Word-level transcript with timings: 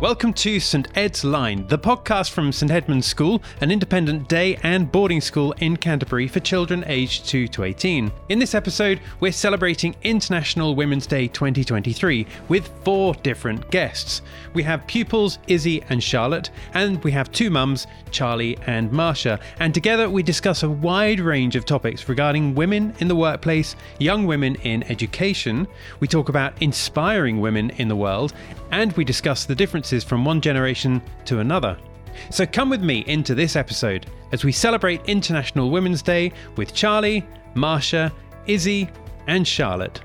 Welcome 0.00 0.32
to 0.34 0.60
St 0.60 0.86
Ed's 0.96 1.24
Line, 1.24 1.66
the 1.66 1.76
podcast 1.76 2.30
from 2.30 2.52
St 2.52 2.70
Edmund's 2.70 3.04
School, 3.04 3.42
an 3.60 3.72
independent 3.72 4.28
day 4.28 4.54
and 4.62 4.92
boarding 4.92 5.20
school 5.20 5.50
in 5.58 5.76
Canterbury 5.76 6.28
for 6.28 6.38
children 6.38 6.84
aged 6.86 7.26
2 7.26 7.48
to 7.48 7.64
18. 7.64 8.12
In 8.28 8.38
this 8.38 8.54
episode, 8.54 9.00
we're 9.18 9.32
celebrating 9.32 9.96
International 10.04 10.76
Women's 10.76 11.08
Day 11.08 11.26
2023 11.26 12.28
with 12.46 12.70
four 12.84 13.12
different 13.24 13.68
guests. 13.72 14.22
We 14.54 14.62
have 14.62 14.86
pupils 14.86 15.40
Issy 15.48 15.82
and 15.88 16.00
Charlotte, 16.00 16.50
and 16.74 17.02
we 17.02 17.10
have 17.10 17.32
two 17.32 17.50
mums, 17.50 17.88
Charley 18.12 18.56
and 18.68 18.92
Marsha, 18.92 19.40
and 19.58 19.74
together 19.74 20.08
we 20.08 20.22
discuss 20.22 20.62
a 20.62 20.70
wide 20.70 21.18
range 21.18 21.56
of 21.56 21.64
topics 21.64 22.08
regarding 22.08 22.54
women 22.54 22.94
in 23.00 23.08
the 23.08 23.16
workplace, 23.16 23.74
young 23.98 24.26
women 24.26 24.54
in 24.62 24.84
education, 24.84 25.66
we 25.98 26.06
talk 26.06 26.28
about 26.28 26.52
inspiring 26.62 27.40
women 27.40 27.70
in 27.70 27.88
the 27.88 27.96
world, 27.96 28.32
and 28.70 28.92
we 28.92 29.04
discuss 29.04 29.44
the 29.44 29.54
from 30.04 30.24
one 30.24 30.40
generation 30.40 31.02
to 31.24 31.40
another. 31.40 31.76
So 32.30 32.46
come 32.46 32.70
with 32.70 32.82
me 32.82 33.04
into 33.06 33.34
this 33.34 33.56
episode 33.56 34.06
as 34.32 34.44
we 34.44 34.52
celebrate 34.52 35.00
International 35.06 35.70
Women's 35.70 36.02
Day 36.02 36.32
with 36.56 36.74
Charley, 36.74 37.26
Marsha, 37.54 38.12
Issy, 38.46 38.88
and 39.26 39.46
Charlotte. 39.46 40.00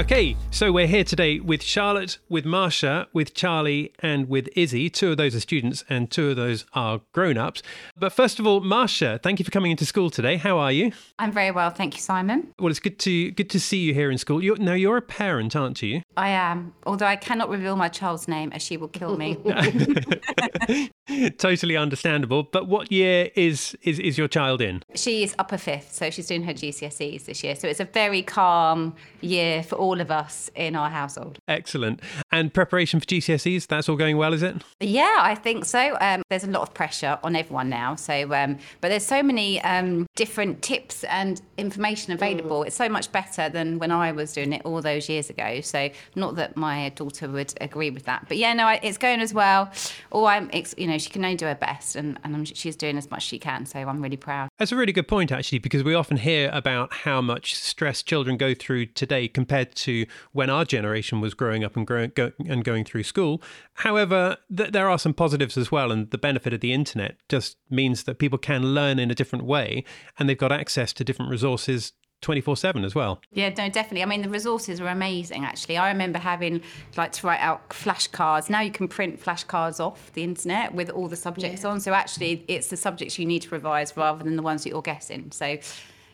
Okay, 0.00 0.36
so 0.52 0.70
we're 0.70 0.86
here 0.86 1.02
today 1.02 1.40
with 1.40 1.60
Charlotte, 1.60 2.18
with 2.28 2.44
Marsha, 2.44 3.08
with 3.12 3.34
Charley, 3.34 3.92
and 3.98 4.28
with 4.28 4.48
Issy. 4.54 4.88
Two 4.88 5.10
of 5.10 5.16
those 5.16 5.34
are 5.34 5.40
students, 5.40 5.82
and 5.88 6.08
two 6.08 6.30
of 6.30 6.36
those 6.36 6.64
are 6.72 7.00
grown 7.12 7.36
ups. 7.36 7.64
But 7.96 8.12
first 8.12 8.38
of 8.38 8.46
all, 8.46 8.60
Marsha, 8.60 9.20
thank 9.20 9.40
you 9.40 9.44
for 9.44 9.50
coming 9.50 9.72
into 9.72 9.84
school 9.84 10.08
today. 10.08 10.36
How 10.36 10.56
are 10.58 10.70
you? 10.70 10.92
I'm 11.18 11.32
very 11.32 11.50
well, 11.50 11.70
thank 11.70 11.96
you, 11.96 12.00
Simon. 12.00 12.54
Well, 12.60 12.70
it's 12.70 12.78
good 12.78 13.00
to 13.00 13.32
good 13.32 13.50
to 13.50 13.58
see 13.58 13.78
you 13.78 13.92
here 13.92 14.08
in 14.08 14.18
school. 14.18 14.40
You're, 14.40 14.56
now 14.56 14.74
you're 14.74 14.98
a 14.98 15.02
parent, 15.02 15.56
aren't 15.56 15.82
you? 15.82 16.02
I 16.16 16.28
am, 16.28 16.74
although 16.86 17.06
I 17.06 17.16
cannot 17.16 17.48
reveal 17.48 17.74
my 17.74 17.88
child's 17.88 18.28
name 18.28 18.52
as 18.52 18.62
she 18.62 18.76
will 18.76 18.86
kill 18.86 19.16
me. 19.16 19.36
totally 21.38 21.76
understandable. 21.76 22.44
But 22.44 22.68
what 22.68 22.92
year 22.92 23.30
is, 23.34 23.76
is 23.82 23.98
is 23.98 24.16
your 24.16 24.28
child 24.28 24.60
in? 24.60 24.82
she 24.94 25.22
is 25.22 25.34
upper 25.38 25.58
fifth, 25.58 25.92
so 25.92 26.10
she's 26.10 26.26
doing 26.26 26.44
her 26.44 26.54
GCSEs 26.54 27.24
this 27.24 27.42
year. 27.42 27.56
So 27.56 27.66
it's 27.66 27.80
a 27.80 27.84
very 27.84 28.22
calm 28.22 28.94
year 29.20 29.62
for 29.62 29.76
all 29.76 29.87
of 29.96 30.10
us 30.10 30.50
in 30.54 30.76
our 30.76 30.90
household. 30.90 31.38
Excellent. 31.48 32.00
And 32.30 32.52
preparation 32.52 33.00
for 33.00 33.06
GCSEs, 33.06 33.66
that's 33.66 33.88
all 33.88 33.96
going 33.96 34.16
well, 34.16 34.32
is 34.32 34.42
it? 34.42 34.56
Yeah, 34.80 35.16
I 35.20 35.34
think 35.34 35.64
so. 35.64 35.96
Um, 36.00 36.22
there's 36.30 36.44
a 36.44 36.50
lot 36.50 36.62
of 36.62 36.74
pressure 36.74 37.18
on 37.22 37.34
everyone 37.36 37.68
now. 37.68 37.94
So, 37.94 38.32
um, 38.34 38.58
but 38.80 38.88
there's 38.88 39.06
so 39.06 39.22
many 39.22 39.60
um, 39.62 40.06
different 40.16 40.62
tips 40.62 41.04
and 41.04 41.40
information 41.56 42.12
available. 42.12 42.62
It's 42.62 42.76
so 42.76 42.88
much 42.88 43.10
better 43.12 43.48
than 43.48 43.78
when 43.78 43.90
I 43.90 44.12
was 44.12 44.32
doing 44.32 44.52
it 44.52 44.62
all 44.64 44.82
those 44.82 45.08
years 45.08 45.30
ago. 45.30 45.60
So, 45.60 45.88
not 46.14 46.36
that 46.36 46.56
my 46.56 46.90
daughter 46.90 47.28
would 47.28 47.54
agree 47.60 47.90
with 47.90 48.04
that, 48.04 48.26
but 48.28 48.36
yeah, 48.36 48.52
no, 48.52 48.64
I- 48.66 48.80
it's 48.82 48.98
going 48.98 49.20
as 49.20 49.32
well. 49.34 49.70
Or 50.10 50.28
I'm, 50.28 50.50
you 50.76 50.86
know, 50.86 50.98
she 50.98 51.10
can 51.10 51.24
only 51.24 51.36
do 51.36 51.46
her 51.46 51.54
best, 51.54 51.96
and, 51.96 52.18
and 52.24 52.48
she's 52.56 52.76
doing 52.76 52.96
as 52.98 53.10
much 53.10 53.18
as 53.18 53.22
she 53.24 53.38
can. 53.38 53.66
So 53.66 53.78
I'm 53.78 54.02
really 54.02 54.16
proud. 54.16 54.48
That's 54.58 54.72
a 54.72 54.76
really 54.76 54.92
good 54.92 55.08
point, 55.08 55.32
actually, 55.32 55.58
because 55.58 55.82
we 55.82 55.94
often 55.94 56.16
hear 56.18 56.50
about 56.52 56.92
how 56.92 57.20
much 57.20 57.54
stress 57.54 58.02
children 58.02 58.36
go 58.36 58.54
through 58.54 58.86
today 58.86 59.28
compared 59.28 59.74
to 59.82 60.06
when 60.32 60.50
our 60.50 60.64
generation 60.64 61.20
was 61.20 61.34
growing 61.34 61.64
up 61.64 61.76
and, 61.76 61.86
grow, 61.86 62.06
go, 62.08 62.32
and 62.46 62.64
going 62.64 62.84
through 62.84 63.02
school. 63.02 63.42
However, 63.74 64.36
th- 64.54 64.72
there 64.72 64.88
are 64.88 64.98
some 64.98 65.14
positives 65.14 65.56
as 65.56 65.70
well, 65.72 65.90
and 65.92 66.10
the 66.10 66.18
benefit 66.18 66.52
of 66.52 66.60
the 66.60 66.72
internet 66.72 67.16
just 67.28 67.56
means 67.70 68.04
that 68.04 68.18
people 68.18 68.38
can 68.38 68.74
learn 68.74 68.98
in 68.98 69.10
a 69.10 69.14
different 69.14 69.44
way 69.44 69.84
and 70.18 70.28
they've 70.28 70.38
got 70.38 70.52
access 70.52 70.92
to 70.94 71.04
different 71.04 71.30
resources 71.30 71.92
24 72.20 72.56
7 72.56 72.84
as 72.84 72.94
well. 72.94 73.20
Yeah, 73.32 73.50
no, 73.50 73.68
definitely. 73.68 74.02
I 74.02 74.06
mean, 74.06 74.22
the 74.22 74.28
resources 74.28 74.80
are 74.80 74.88
amazing, 74.88 75.44
actually. 75.44 75.76
I 75.76 75.88
remember 75.88 76.18
having 76.18 76.62
like 76.96 77.12
to 77.12 77.26
write 77.26 77.40
out 77.40 77.68
flashcards. 77.70 78.50
Now 78.50 78.60
you 78.60 78.72
can 78.72 78.88
print 78.88 79.22
flashcards 79.22 79.78
off 79.78 80.12
the 80.14 80.24
internet 80.24 80.74
with 80.74 80.90
all 80.90 81.08
the 81.08 81.16
subjects 81.16 81.64
on. 81.64 81.80
So 81.80 81.92
actually, 81.94 82.44
it's 82.48 82.68
the 82.68 82.76
subjects 82.76 83.18
you 83.18 83.26
need 83.26 83.42
to 83.42 83.50
revise 83.50 83.96
rather 83.96 84.24
than 84.24 84.36
the 84.36 84.42
ones 84.42 84.64
that 84.64 84.70
you're 84.70 84.82
guessing. 84.82 85.30
So, 85.30 85.58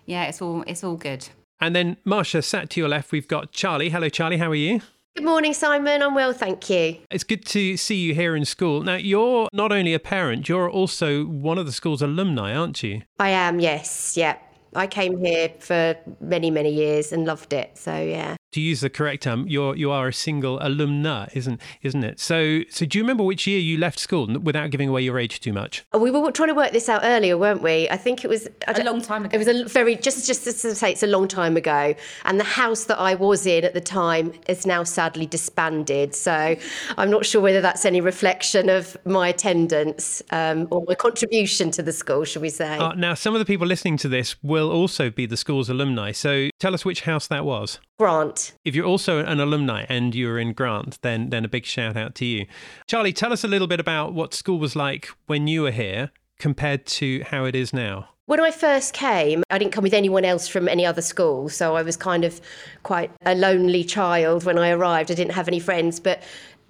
yeah, 0.05 0.25
it's 0.25 0.43
all 0.43 0.63
it's 0.67 0.85
all 0.85 0.97
good. 0.97 1.27
And 1.61 1.75
then, 1.75 1.97
Marsha, 2.07 2.43
sat 2.43 2.71
to 2.71 2.81
your 2.81 2.89
left, 2.89 3.13
we've 3.13 3.29
got 3.29 3.53
Charley. 3.53 3.91
Hello, 3.91 4.09
Charley, 4.09 4.39
how 4.39 4.51
are 4.51 4.55
you? 4.55 4.81
Good 5.17 5.25
morning, 5.25 5.55
Simon. 5.55 6.03
I'm 6.03 6.15
well, 6.15 6.33
thank 6.33 6.69
you. 6.69 6.97
It's 7.09 7.23
good 7.23 7.45
to 7.47 7.77
see 7.77 7.95
you 7.95 8.15
here 8.15 8.35
in 8.35 8.45
school. 8.45 8.83
Now, 8.83 8.97
you're 8.97 9.49
not 9.53 9.71
only 9.71 9.95
a 9.95 10.01
parent, 10.01 10.49
you're 10.49 10.69
also 10.69 11.25
one 11.27 11.57
of 11.57 11.67
the 11.67 11.73
school's 11.73 12.03
alumni, 12.03 12.55
aren't 12.55 12.83
you? 12.83 13.03
I 13.21 13.29
am, 13.29 13.61
yes, 13.61 14.17
yeah. 14.17 14.37
I 14.75 14.89
came 14.89 15.25
here 15.25 15.53
for 15.61 15.97
many, 16.21 16.51
many 16.51 16.73
years 16.75 17.13
and 17.13 17.25
loved 17.25 17.53
it. 17.53 17.79
So, 17.79 17.97
yeah. 17.97 18.35
To 18.55 18.61
use 18.61 18.83
the 18.83 18.89
correct 18.89 19.25
term, 19.25 19.49
you're 19.49 19.75
you 19.75 19.91
are 19.91 20.07
a 20.07 20.13
single 20.13 20.61
alumna, 20.61 21.29
isn't 21.35 21.61
isn't 21.83 22.05
it? 22.05 22.21
So, 22.21 22.61
so 22.71 22.87
do 22.87 22.97
you 22.97 23.03
remember 23.03 23.25
which 23.25 23.49
year 23.49 23.59
you 23.59 23.79
left 23.79 23.99
school 23.99 24.29
without 24.39 24.71
giving 24.71 24.89
away 24.89 25.03
your 25.03 25.19
age 25.19 25.41
too 25.41 25.53
much? 25.53 25.85
Oh, 25.93 25.99
We 25.99 26.13
were 26.13 26.31
trying 26.31 26.51
to 26.51 26.55
work 26.55 26.71
this 26.71 26.89
out 26.89 27.01
earlier, 27.03 27.37
weren't 27.37 27.63
we? 27.63 27.89
I 27.91 27.97
think 27.97 28.25
it 28.25 28.29
was 28.29 28.49
a 28.69 28.85
long 28.85 29.03
time 29.03 29.25
ago. 29.25 29.35
It 29.35 29.39
was 29.39 29.49
a 29.49 29.65
very 29.65 29.97
just 29.97 30.29
just 30.29 30.45
to 30.45 30.53
say 30.53 30.93
it's 30.93 31.03
a 31.03 31.09
long 31.09 31.27
time 31.27 31.57
ago, 31.57 31.97
and 32.27 32.39
the 32.39 32.45
house 32.45 32.85
that 32.85 32.97
I 33.01 33.17
was 33.17 33.45
in 33.45 33.65
at 33.65 33.75
the 33.75 33.81
time 33.81 34.33
is 34.47 34.65
now 34.67 34.85
sadly 34.85 35.27
disbanded. 35.27 36.15
So 36.15 36.55
I'm 36.97 37.11
not 37.11 37.27
sure 37.27 37.41
whether 37.41 37.61
that's 37.61 37.85
any 37.85 38.01
reflection 38.01 38.69
of 38.69 38.97
my 39.05 39.27
attendance 39.27 40.23
um, 40.31 40.69
or 40.71 40.85
my 40.87 40.95
contribution 40.95 41.73
to 41.73 41.83
the 41.83 41.93
school, 41.93 42.23
shall 42.23 42.43
we 42.43 42.51
say? 42.51 42.79
Uh, 42.79 42.95
now, 42.95 43.15
some 43.15 43.35
of 43.35 43.41
the 43.41 43.47
people 43.47 43.67
listening 43.67 43.97
to 43.97 44.09
this 44.09 44.41
will 44.45 44.71
also 44.71 45.11
be 45.11 45.27
the 45.27 45.37
school's 45.37 45.69
alumni. 45.69 46.13
So, 46.13 46.51
tell 46.61 46.73
us 46.73 46.85
which 46.85 47.01
house 47.01 47.27
that 47.27 47.45
was. 47.45 47.81
Grant. 47.99 48.44
If 48.65 48.75
you're 48.75 48.87
also 48.87 49.25
an 49.25 49.41
alumni 49.41 49.87
and 49.89 50.15
you're 50.15 50.39
in 50.39 50.53
Grant, 50.53 51.01
then 51.03 51.31
then 51.31 51.45
a 51.45 51.49
big 51.49 51.65
shout 51.65 51.97
out 51.97 52.15
to 52.17 52.25
you. 52.25 52.47
Charley, 52.87 53.13
tell 53.13 53.33
us 53.33 53.45
a 53.45 53.49
little 53.49 53.67
bit 53.67 53.81
about 53.81 54.15
what 54.15 54.35
school 54.35 54.59
was 54.59 54.77
like 54.77 55.09
when 55.27 55.47
you 55.47 55.63
were 55.63 55.71
here 55.71 56.11
compared 56.39 56.87
to 56.87 57.23
how 57.25 57.45
it 57.45 57.55
is 57.55 57.73
now. 57.73 58.09
When 58.27 58.41
I 58.41 58.51
first 58.51 58.95
came, 58.95 59.43
I 59.51 59.59
didn't 59.59 59.73
come 59.73 59.85
with 59.85 59.93
anyone 59.93 60.25
else 60.25 60.49
from 60.49 60.67
any 60.67 60.87
other 60.87 61.03
school, 61.03 61.51
so 61.51 61.77
I 61.77 61.83
was 61.83 61.95
kind 61.97 62.25
of 62.25 62.41
quite 62.83 63.11
a 63.27 63.35
lonely 63.35 63.85
child 63.85 64.45
when 64.45 64.59
I 64.59 64.71
arrived. 64.71 65.11
I 65.11 65.15
didn't 65.15 65.35
have 65.35 65.47
any 65.47 65.61
friends, 65.61 66.01
but 66.01 66.23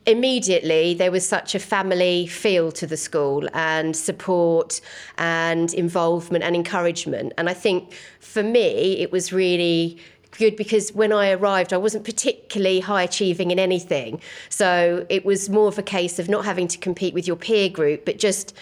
immediately 0.06 0.94
there 0.94 1.10
was 1.10 1.26
such 1.26 1.54
a 1.54 1.58
family 1.58 2.26
feel 2.26 2.72
to 2.72 2.86
the 2.86 2.96
school 2.96 3.48
and 3.54 3.96
support 3.96 4.80
and 5.16 5.72
involvement 5.74 6.44
and 6.44 6.54
encouragement. 6.54 7.32
And 7.38 7.48
I 7.48 7.54
think 7.54 7.94
for 8.20 8.42
me, 8.42 9.00
it 9.00 9.12
was 9.12 9.32
really 9.32 9.98
good 10.38 10.56
because 10.56 10.92
when 10.92 11.12
I 11.12 11.30
arrived, 11.30 11.72
I 11.72 11.76
wasn't 11.76 12.04
particularly 12.04 12.80
high 12.80 13.02
achieving 13.02 13.50
in 13.50 13.58
anything. 13.58 14.20
So 14.48 15.06
it 15.08 15.24
was 15.24 15.48
more 15.48 15.68
of 15.68 15.78
a 15.78 15.82
case 15.82 16.18
of 16.18 16.28
not 16.28 16.44
having 16.44 16.68
to 16.68 16.78
compete 16.78 17.14
with 17.14 17.26
your 17.26 17.36
peer 17.36 17.68
group, 17.68 18.04
but 18.04 18.18
just 18.18 18.54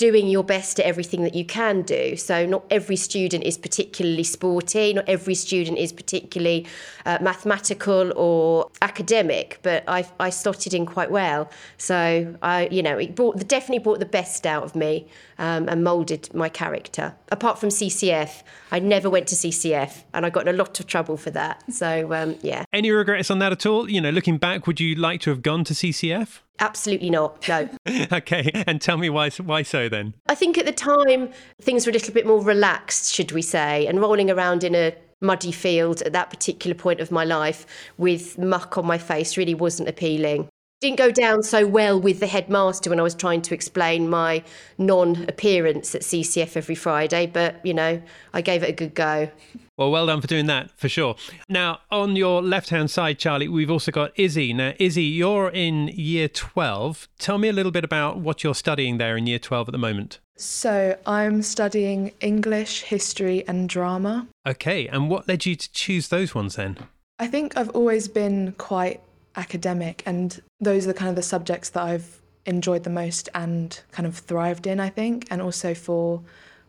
doing 0.00 0.28
your 0.28 0.42
best 0.42 0.80
at 0.80 0.86
everything 0.86 1.24
that 1.24 1.34
you 1.34 1.44
can 1.44 1.82
do. 1.82 2.16
So 2.16 2.46
not 2.46 2.64
every 2.70 2.96
student 2.96 3.44
is 3.44 3.58
particularly 3.58 4.24
sporty, 4.24 4.94
not 4.94 5.06
every 5.06 5.34
student 5.34 5.76
is 5.76 5.92
particularly 5.92 6.66
uh, 7.04 7.18
mathematical 7.20 8.10
or 8.16 8.70
academic, 8.80 9.58
but 9.62 9.84
I, 9.86 10.08
I 10.18 10.30
slotted 10.30 10.72
in 10.72 10.86
quite 10.86 11.10
well. 11.10 11.50
So 11.76 12.34
I, 12.40 12.68
you 12.70 12.82
know, 12.82 12.96
it 12.96 13.14
brought 13.14 13.46
definitely 13.46 13.80
brought 13.80 13.98
the 13.98 14.06
best 14.06 14.46
out 14.46 14.62
of 14.62 14.74
me 14.74 15.06
um, 15.38 15.68
and 15.68 15.84
moulded 15.84 16.32
my 16.32 16.48
character. 16.48 17.14
Apart 17.30 17.58
from 17.58 17.68
CCF, 17.68 18.42
I 18.72 18.78
never 18.78 19.10
went 19.10 19.26
to 19.28 19.34
CCF, 19.34 20.04
and 20.14 20.24
I 20.24 20.30
got 20.30 20.48
in 20.48 20.54
a 20.54 20.56
lot 20.56 20.80
of 20.80 20.86
trouble 20.86 21.18
for 21.18 21.30
that. 21.32 21.62
So 21.70 22.14
um, 22.14 22.36
yeah, 22.40 22.64
Any 22.72 22.90
regrets 22.90 23.30
on 23.30 23.38
that 23.40 23.52
at 23.52 23.66
all? 23.66 23.90
You 23.90 24.00
know, 24.00 24.10
looking 24.10 24.38
back, 24.38 24.66
would 24.66 24.80
you 24.80 24.94
like 24.94 25.20
to 25.22 25.30
have 25.30 25.42
gone 25.42 25.62
to 25.64 25.74
CCF? 25.74 26.40
Absolutely 26.60 27.10
not. 27.10 27.46
No. 27.48 27.68
okay, 28.12 28.50
and 28.66 28.80
tell 28.80 28.96
me 28.96 29.10
why 29.10 29.30
why 29.30 29.62
so 29.62 29.88
then. 29.88 30.14
I 30.28 30.34
think 30.34 30.58
at 30.58 30.66
the 30.66 30.72
time 30.72 31.30
things 31.60 31.86
were 31.86 31.90
a 31.90 31.94
little 31.94 32.14
bit 32.14 32.26
more 32.26 32.42
relaxed, 32.42 33.12
should 33.12 33.32
we 33.32 33.42
say, 33.42 33.86
and 33.86 34.00
rolling 34.00 34.30
around 34.30 34.64
in 34.64 34.74
a 34.74 34.94
muddy 35.20 35.52
field 35.52 36.02
at 36.02 36.12
that 36.12 36.30
particular 36.30 36.74
point 36.74 37.00
of 37.00 37.10
my 37.10 37.24
life 37.24 37.66
with 37.98 38.38
muck 38.38 38.78
on 38.78 38.86
my 38.86 38.98
face 38.98 39.36
really 39.36 39.54
wasn't 39.54 39.88
appealing. 39.88 40.48
Didn't 40.80 40.96
go 40.96 41.10
down 41.10 41.42
so 41.42 41.66
well 41.66 42.00
with 42.00 42.20
the 42.20 42.26
headmaster 42.26 42.88
when 42.88 42.98
I 42.98 43.02
was 43.02 43.14
trying 43.14 43.42
to 43.42 43.54
explain 43.54 44.08
my 44.08 44.42
non 44.78 45.26
appearance 45.28 45.94
at 45.94 46.00
CCF 46.00 46.56
every 46.56 46.74
Friday, 46.74 47.26
but 47.26 47.64
you 47.66 47.74
know, 47.74 48.00
I 48.32 48.40
gave 48.40 48.62
it 48.62 48.70
a 48.70 48.72
good 48.72 48.94
go. 48.94 49.30
Well, 49.76 49.90
well 49.90 50.06
done 50.06 50.22
for 50.22 50.26
doing 50.26 50.46
that, 50.46 50.70
for 50.78 50.88
sure. 50.88 51.16
Now, 51.50 51.80
on 51.90 52.16
your 52.16 52.40
left 52.40 52.70
hand 52.70 52.90
side, 52.90 53.18
Charley, 53.18 53.46
we've 53.46 53.70
also 53.70 53.92
got 53.92 54.14
Issy. 54.16 54.54
Now, 54.54 54.72
Issy, 54.78 55.04
you're 55.04 55.50
in 55.50 55.88
year 55.88 56.28
12. 56.28 57.08
Tell 57.18 57.36
me 57.36 57.48
a 57.48 57.52
little 57.52 57.72
bit 57.72 57.84
about 57.84 58.18
what 58.18 58.42
you're 58.42 58.54
studying 58.54 58.96
there 58.96 59.18
in 59.18 59.26
year 59.26 59.38
12 59.38 59.68
at 59.68 59.72
the 59.72 59.78
moment. 59.78 60.18
So 60.36 60.98
I'm 61.04 61.42
studying 61.42 62.12
English, 62.22 62.84
history, 62.84 63.44
and 63.46 63.68
drama. 63.68 64.28
Okay, 64.46 64.88
and 64.88 65.10
what 65.10 65.28
led 65.28 65.44
you 65.44 65.56
to 65.56 65.72
choose 65.72 66.08
those 66.08 66.34
ones 66.34 66.56
then? 66.56 66.78
I 67.18 67.26
think 67.26 67.54
I've 67.58 67.68
always 67.70 68.08
been 68.08 68.52
quite 68.56 69.02
academic, 69.36 70.02
and 70.06 70.40
those 70.60 70.84
are 70.84 70.88
the 70.88 70.94
kind 70.94 71.08
of 71.08 71.16
the 71.16 71.22
subjects 71.22 71.70
that 71.70 71.82
I've 71.82 72.20
enjoyed 72.46 72.84
the 72.84 72.90
most 72.90 73.28
and 73.34 73.80
kind 73.92 74.06
of 74.06 74.16
thrived 74.16 74.66
in, 74.66 74.80
I 74.80 74.88
think. 74.88 75.26
And 75.30 75.42
also 75.42 75.74
for 75.74 76.22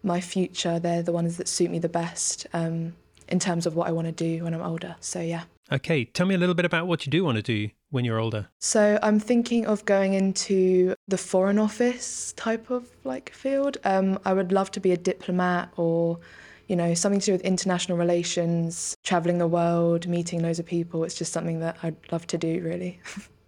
my 0.03 0.21
future, 0.21 0.79
they're 0.79 1.03
the 1.03 1.11
ones 1.11 1.37
that 1.37 1.47
suit 1.47 1.71
me 1.71 1.79
the 1.79 1.89
best 1.89 2.47
um, 2.53 2.93
in 3.27 3.39
terms 3.39 3.65
of 3.65 3.75
what 3.75 3.87
I 3.87 3.91
want 3.91 4.07
to 4.07 4.11
do 4.11 4.43
when 4.43 4.53
I'm 4.53 4.61
older. 4.61 4.95
So, 4.99 5.21
yeah. 5.21 5.43
Okay, 5.71 6.05
tell 6.05 6.25
me 6.25 6.35
a 6.35 6.37
little 6.37 6.55
bit 6.55 6.65
about 6.65 6.87
what 6.87 7.05
you 7.05 7.11
do 7.11 7.23
want 7.23 7.37
to 7.37 7.41
do 7.41 7.69
when 7.91 8.03
you're 8.03 8.19
older. 8.19 8.49
So 8.59 8.99
I'm 9.01 9.19
thinking 9.19 9.65
of 9.65 9.85
going 9.85 10.13
into 10.13 10.95
the 11.07 11.17
foreign 11.17 11.57
office 11.57 12.33
type 12.35 12.69
of 12.69 12.89
like 13.05 13.31
field. 13.31 13.77
Um, 13.85 14.19
I 14.25 14.33
would 14.33 14.51
love 14.51 14.71
to 14.71 14.81
be 14.81 14.91
a 14.91 14.97
diplomat 14.97 15.71
or, 15.77 16.19
you 16.67 16.75
know, 16.75 16.93
something 16.93 17.19
to 17.19 17.25
do 17.27 17.31
with 17.31 17.41
international 17.41 17.97
relations, 17.97 18.95
traveling 19.03 19.37
the 19.37 19.47
world, 19.47 20.07
meeting 20.07 20.41
loads 20.41 20.59
of 20.59 20.65
people. 20.65 21.03
It's 21.03 21.15
just 21.15 21.33
something 21.33 21.59
that 21.59 21.77
I'd 21.83 21.95
love 22.11 22.27
to 22.27 22.37
do, 22.37 22.61
really. 22.61 22.99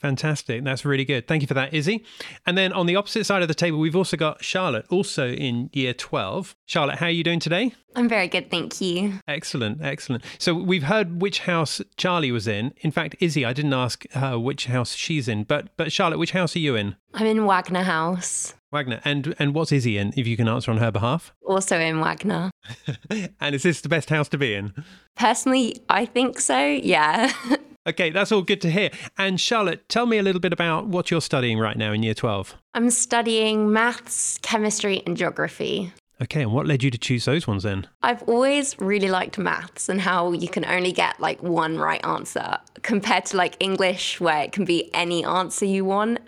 Fantastic. 0.00 0.62
That's 0.62 0.84
really 0.84 1.04
good. 1.04 1.26
Thank 1.26 1.42
you 1.42 1.48
for 1.48 1.54
that, 1.54 1.72
Issy. 1.72 2.04
And 2.44 2.56
then 2.56 2.72
on 2.72 2.86
the 2.86 2.96
opposite 2.96 3.24
side 3.24 3.42
of 3.42 3.48
the 3.48 3.54
table, 3.54 3.78
we've 3.78 3.96
also 3.96 4.16
got 4.16 4.44
Charlotte, 4.44 4.86
also 4.90 5.28
in 5.28 5.70
year 5.72 5.94
12. 5.94 6.54
Charlotte, 6.66 6.96
how 6.98 7.06
are 7.06 7.10
you 7.10 7.24
doing 7.24 7.40
today? 7.40 7.72
I'm 7.94 8.08
very 8.08 8.28
good, 8.28 8.50
thank 8.50 8.78
you. 8.82 9.20
Excellent, 9.26 9.80
excellent. 9.80 10.22
So 10.38 10.52
we've 10.52 10.82
heard 10.82 11.22
which 11.22 11.40
house 11.40 11.80
Charley 11.96 12.30
was 12.30 12.46
in. 12.46 12.74
In 12.82 12.90
fact, 12.90 13.16
Issy, 13.20 13.46
I 13.46 13.54
didn't 13.54 13.72
ask 13.72 14.08
her 14.12 14.38
which 14.38 14.66
house 14.66 14.94
she's 14.94 15.28
in, 15.28 15.44
but 15.44 15.74
but 15.78 15.90
Charlotte, 15.90 16.18
which 16.18 16.32
house 16.32 16.54
are 16.54 16.60
you 16.60 16.76
in? 16.76 16.96
I'm 17.14 17.26
in 17.26 17.46
Wagner 17.46 17.84
House. 17.84 18.52
Wagner. 18.70 19.00
And 19.02 19.34
and 19.38 19.54
what's 19.54 19.72
Issy 19.72 19.96
in, 19.96 20.12
if 20.14 20.26
you 20.26 20.36
can 20.36 20.46
answer 20.46 20.70
on 20.70 20.76
her 20.76 20.90
behalf? 20.90 21.32
Also 21.46 21.78
in 21.78 22.00
Wagner. 22.00 22.50
and 23.40 23.54
is 23.54 23.62
this 23.62 23.80
the 23.80 23.88
best 23.88 24.10
house 24.10 24.28
to 24.28 24.36
be 24.36 24.52
in? 24.52 24.74
Personally, 25.16 25.82
I 25.88 26.04
think 26.04 26.38
so, 26.38 26.58
yeah. 26.58 27.32
Okay, 27.86 28.10
that's 28.10 28.32
all 28.32 28.42
good 28.42 28.60
to 28.62 28.70
hear. 28.70 28.90
And 29.16 29.40
Charlotte, 29.40 29.88
tell 29.88 30.06
me 30.06 30.18
a 30.18 30.22
little 30.22 30.40
bit 30.40 30.52
about 30.52 30.88
what 30.88 31.10
you're 31.10 31.20
studying 31.20 31.58
right 31.58 31.76
now 31.76 31.92
in 31.92 32.02
year 32.02 32.14
12. 32.14 32.56
I'm 32.74 32.90
studying 32.90 33.72
maths, 33.72 34.38
chemistry, 34.42 35.02
and 35.06 35.16
geography. 35.16 35.92
Okay, 36.20 36.42
and 36.42 36.52
what 36.52 36.66
led 36.66 36.82
you 36.82 36.90
to 36.90 36.98
choose 36.98 37.26
those 37.26 37.46
ones 37.46 37.62
then? 37.62 37.86
I've 38.02 38.22
always 38.22 38.74
really 38.80 39.08
liked 39.08 39.38
maths 39.38 39.88
and 39.88 40.00
how 40.00 40.32
you 40.32 40.48
can 40.48 40.64
only 40.64 40.90
get 40.90 41.20
like 41.20 41.42
one 41.42 41.78
right 41.78 42.04
answer 42.04 42.56
compared 42.82 43.26
to 43.26 43.36
like 43.36 43.56
English, 43.60 44.18
where 44.18 44.42
it 44.42 44.52
can 44.52 44.64
be 44.64 44.92
any 44.94 45.24
answer 45.24 45.66
you 45.66 45.84
want, 45.84 46.18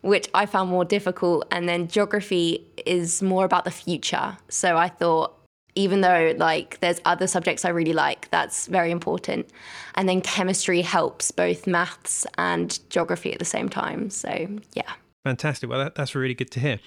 which 0.00 0.28
I 0.34 0.46
found 0.46 0.70
more 0.70 0.86
difficult. 0.86 1.46
And 1.52 1.68
then 1.68 1.86
geography 1.86 2.66
is 2.84 3.22
more 3.22 3.44
about 3.44 3.64
the 3.64 3.70
future. 3.70 4.38
So 4.48 4.76
I 4.76 4.88
thought 4.88 5.36
even 5.76 6.00
though 6.00 6.34
like 6.36 6.80
there's 6.80 7.00
other 7.04 7.28
subjects 7.28 7.64
I 7.64 7.68
really 7.68 7.92
like, 7.92 8.28
that's 8.30 8.66
very 8.66 8.90
important. 8.90 9.48
And 9.94 10.08
then 10.08 10.20
chemistry 10.20 10.82
helps 10.82 11.30
both 11.30 11.66
maths 11.66 12.26
and 12.36 12.78
geography 12.90 13.32
at 13.32 13.38
the 13.38 13.44
same 13.44 13.68
time. 13.68 14.10
So 14.10 14.48
yeah. 14.74 14.92
Fantastic. 15.24 15.70
Well, 15.70 15.78
that, 15.78 15.94
that's 15.94 16.14
really 16.14 16.34
good 16.34 16.50
to 16.52 16.60
hear. 16.60 16.80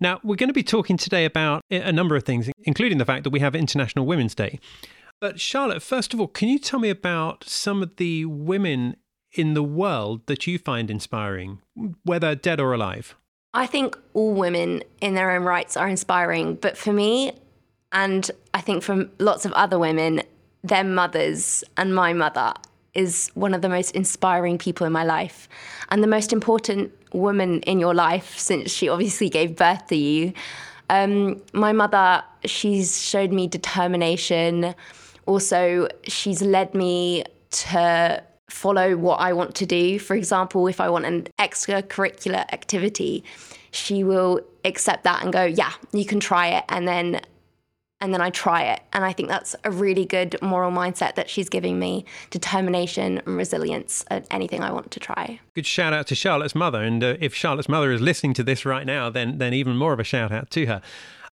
Now, 0.00 0.18
we're 0.24 0.36
going 0.36 0.48
to 0.48 0.54
be 0.54 0.64
talking 0.64 0.96
today 0.96 1.24
about 1.24 1.62
a 1.70 1.92
number 1.92 2.16
of 2.16 2.24
things, 2.24 2.50
including 2.64 2.98
the 2.98 3.04
fact 3.04 3.22
that 3.22 3.30
we 3.30 3.38
have 3.38 3.54
International 3.54 4.04
Women's 4.04 4.34
Day. 4.34 4.58
But 5.20 5.38
Charlotte, 5.38 5.82
first 5.82 6.12
of 6.12 6.20
all, 6.20 6.26
can 6.26 6.48
you 6.48 6.58
tell 6.58 6.80
me 6.80 6.90
about 6.90 7.44
some 7.44 7.82
of 7.82 7.94
the 7.96 8.24
women 8.24 8.96
in 9.32 9.54
the 9.54 9.62
world 9.62 10.26
that 10.26 10.46
you 10.46 10.58
find 10.58 10.90
inspiring, 10.90 11.60
whether 12.04 12.34
dead 12.34 12.58
or 12.58 12.72
alive? 12.72 13.14
I 13.54 13.66
think 13.66 13.96
all 14.14 14.34
women 14.34 14.82
in 15.00 15.14
their 15.14 15.30
own 15.30 15.44
rights 15.44 15.76
are 15.76 15.88
inspiring. 15.88 16.56
But 16.56 16.76
for 16.76 16.92
me, 16.92 17.32
and 17.92 18.30
I 18.54 18.60
think 18.60 18.82
from 18.82 19.10
lots 19.18 19.44
of 19.44 19.52
other 19.52 19.78
women, 19.78 20.22
their 20.64 20.84
mothers 20.84 21.64
and 21.76 21.94
my 21.94 22.12
mother 22.12 22.54
is 22.94 23.30
one 23.34 23.54
of 23.54 23.62
the 23.62 23.68
most 23.68 23.92
inspiring 23.92 24.58
people 24.58 24.86
in 24.86 24.92
my 24.92 25.04
life 25.04 25.48
and 25.90 26.02
the 26.02 26.08
most 26.08 26.32
important 26.32 26.92
woman 27.12 27.60
in 27.62 27.78
your 27.78 27.94
life 27.94 28.38
since 28.38 28.70
she 28.70 28.88
obviously 28.88 29.28
gave 29.28 29.56
birth 29.56 29.86
to 29.86 29.96
you. 29.96 30.32
Um, 30.90 31.42
my 31.52 31.72
mother, 31.72 32.22
she's 32.44 33.02
showed 33.02 33.32
me 33.32 33.46
determination. 33.46 34.74
Also, 35.26 35.88
she's 36.04 36.42
led 36.42 36.74
me 36.74 37.24
to 37.50 38.22
follow 38.50 38.96
what 38.96 39.20
I 39.20 39.32
want 39.32 39.54
to 39.56 39.66
do. 39.66 39.98
For 39.98 40.14
example, 40.14 40.66
if 40.66 40.80
I 40.80 40.90
want 40.90 41.06
an 41.06 41.28
extracurricular 41.38 42.44
activity, 42.52 43.24
she 43.70 44.04
will 44.04 44.40
accept 44.64 45.04
that 45.04 45.22
and 45.22 45.32
go, 45.32 45.44
Yeah, 45.44 45.72
you 45.92 46.04
can 46.04 46.20
try 46.20 46.48
it. 46.48 46.64
And 46.68 46.86
then 46.86 47.22
and 48.02 48.12
then 48.12 48.20
I 48.20 48.30
try 48.30 48.64
it. 48.64 48.80
And 48.92 49.04
I 49.04 49.12
think 49.12 49.28
that's 49.28 49.54
a 49.62 49.70
really 49.70 50.04
good 50.04 50.36
moral 50.42 50.72
mindset 50.72 51.14
that 51.14 51.30
she's 51.30 51.48
giving 51.48 51.78
me 51.78 52.04
determination 52.30 53.22
and 53.24 53.36
resilience 53.36 54.04
at 54.10 54.26
anything 54.32 54.60
I 54.60 54.72
want 54.72 54.90
to 54.90 55.00
try. 55.00 55.38
Good 55.54 55.66
shout 55.66 55.92
out 55.92 56.08
to 56.08 56.16
Charlotte's 56.16 56.56
mother. 56.56 56.82
And 56.82 57.02
uh, 57.02 57.14
if 57.20 57.32
Charlotte's 57.32 57.68
mother 57.68 57.92
is 57.92 58.00
listening 58.00 58.34
to 58.34 58.42
this 58.42 58.66
right 58.66 58.84
now, 58.84 59.08
then, 59.08 59.38
then 59.38 59.54
even 59.54 59.76
more 59.76 59.92
of 59.92 60.00
a 60.00 60.04
shout 60.04 60.32
out 60.32 60.50
to 60.50 60.66
her. 60.66 60.82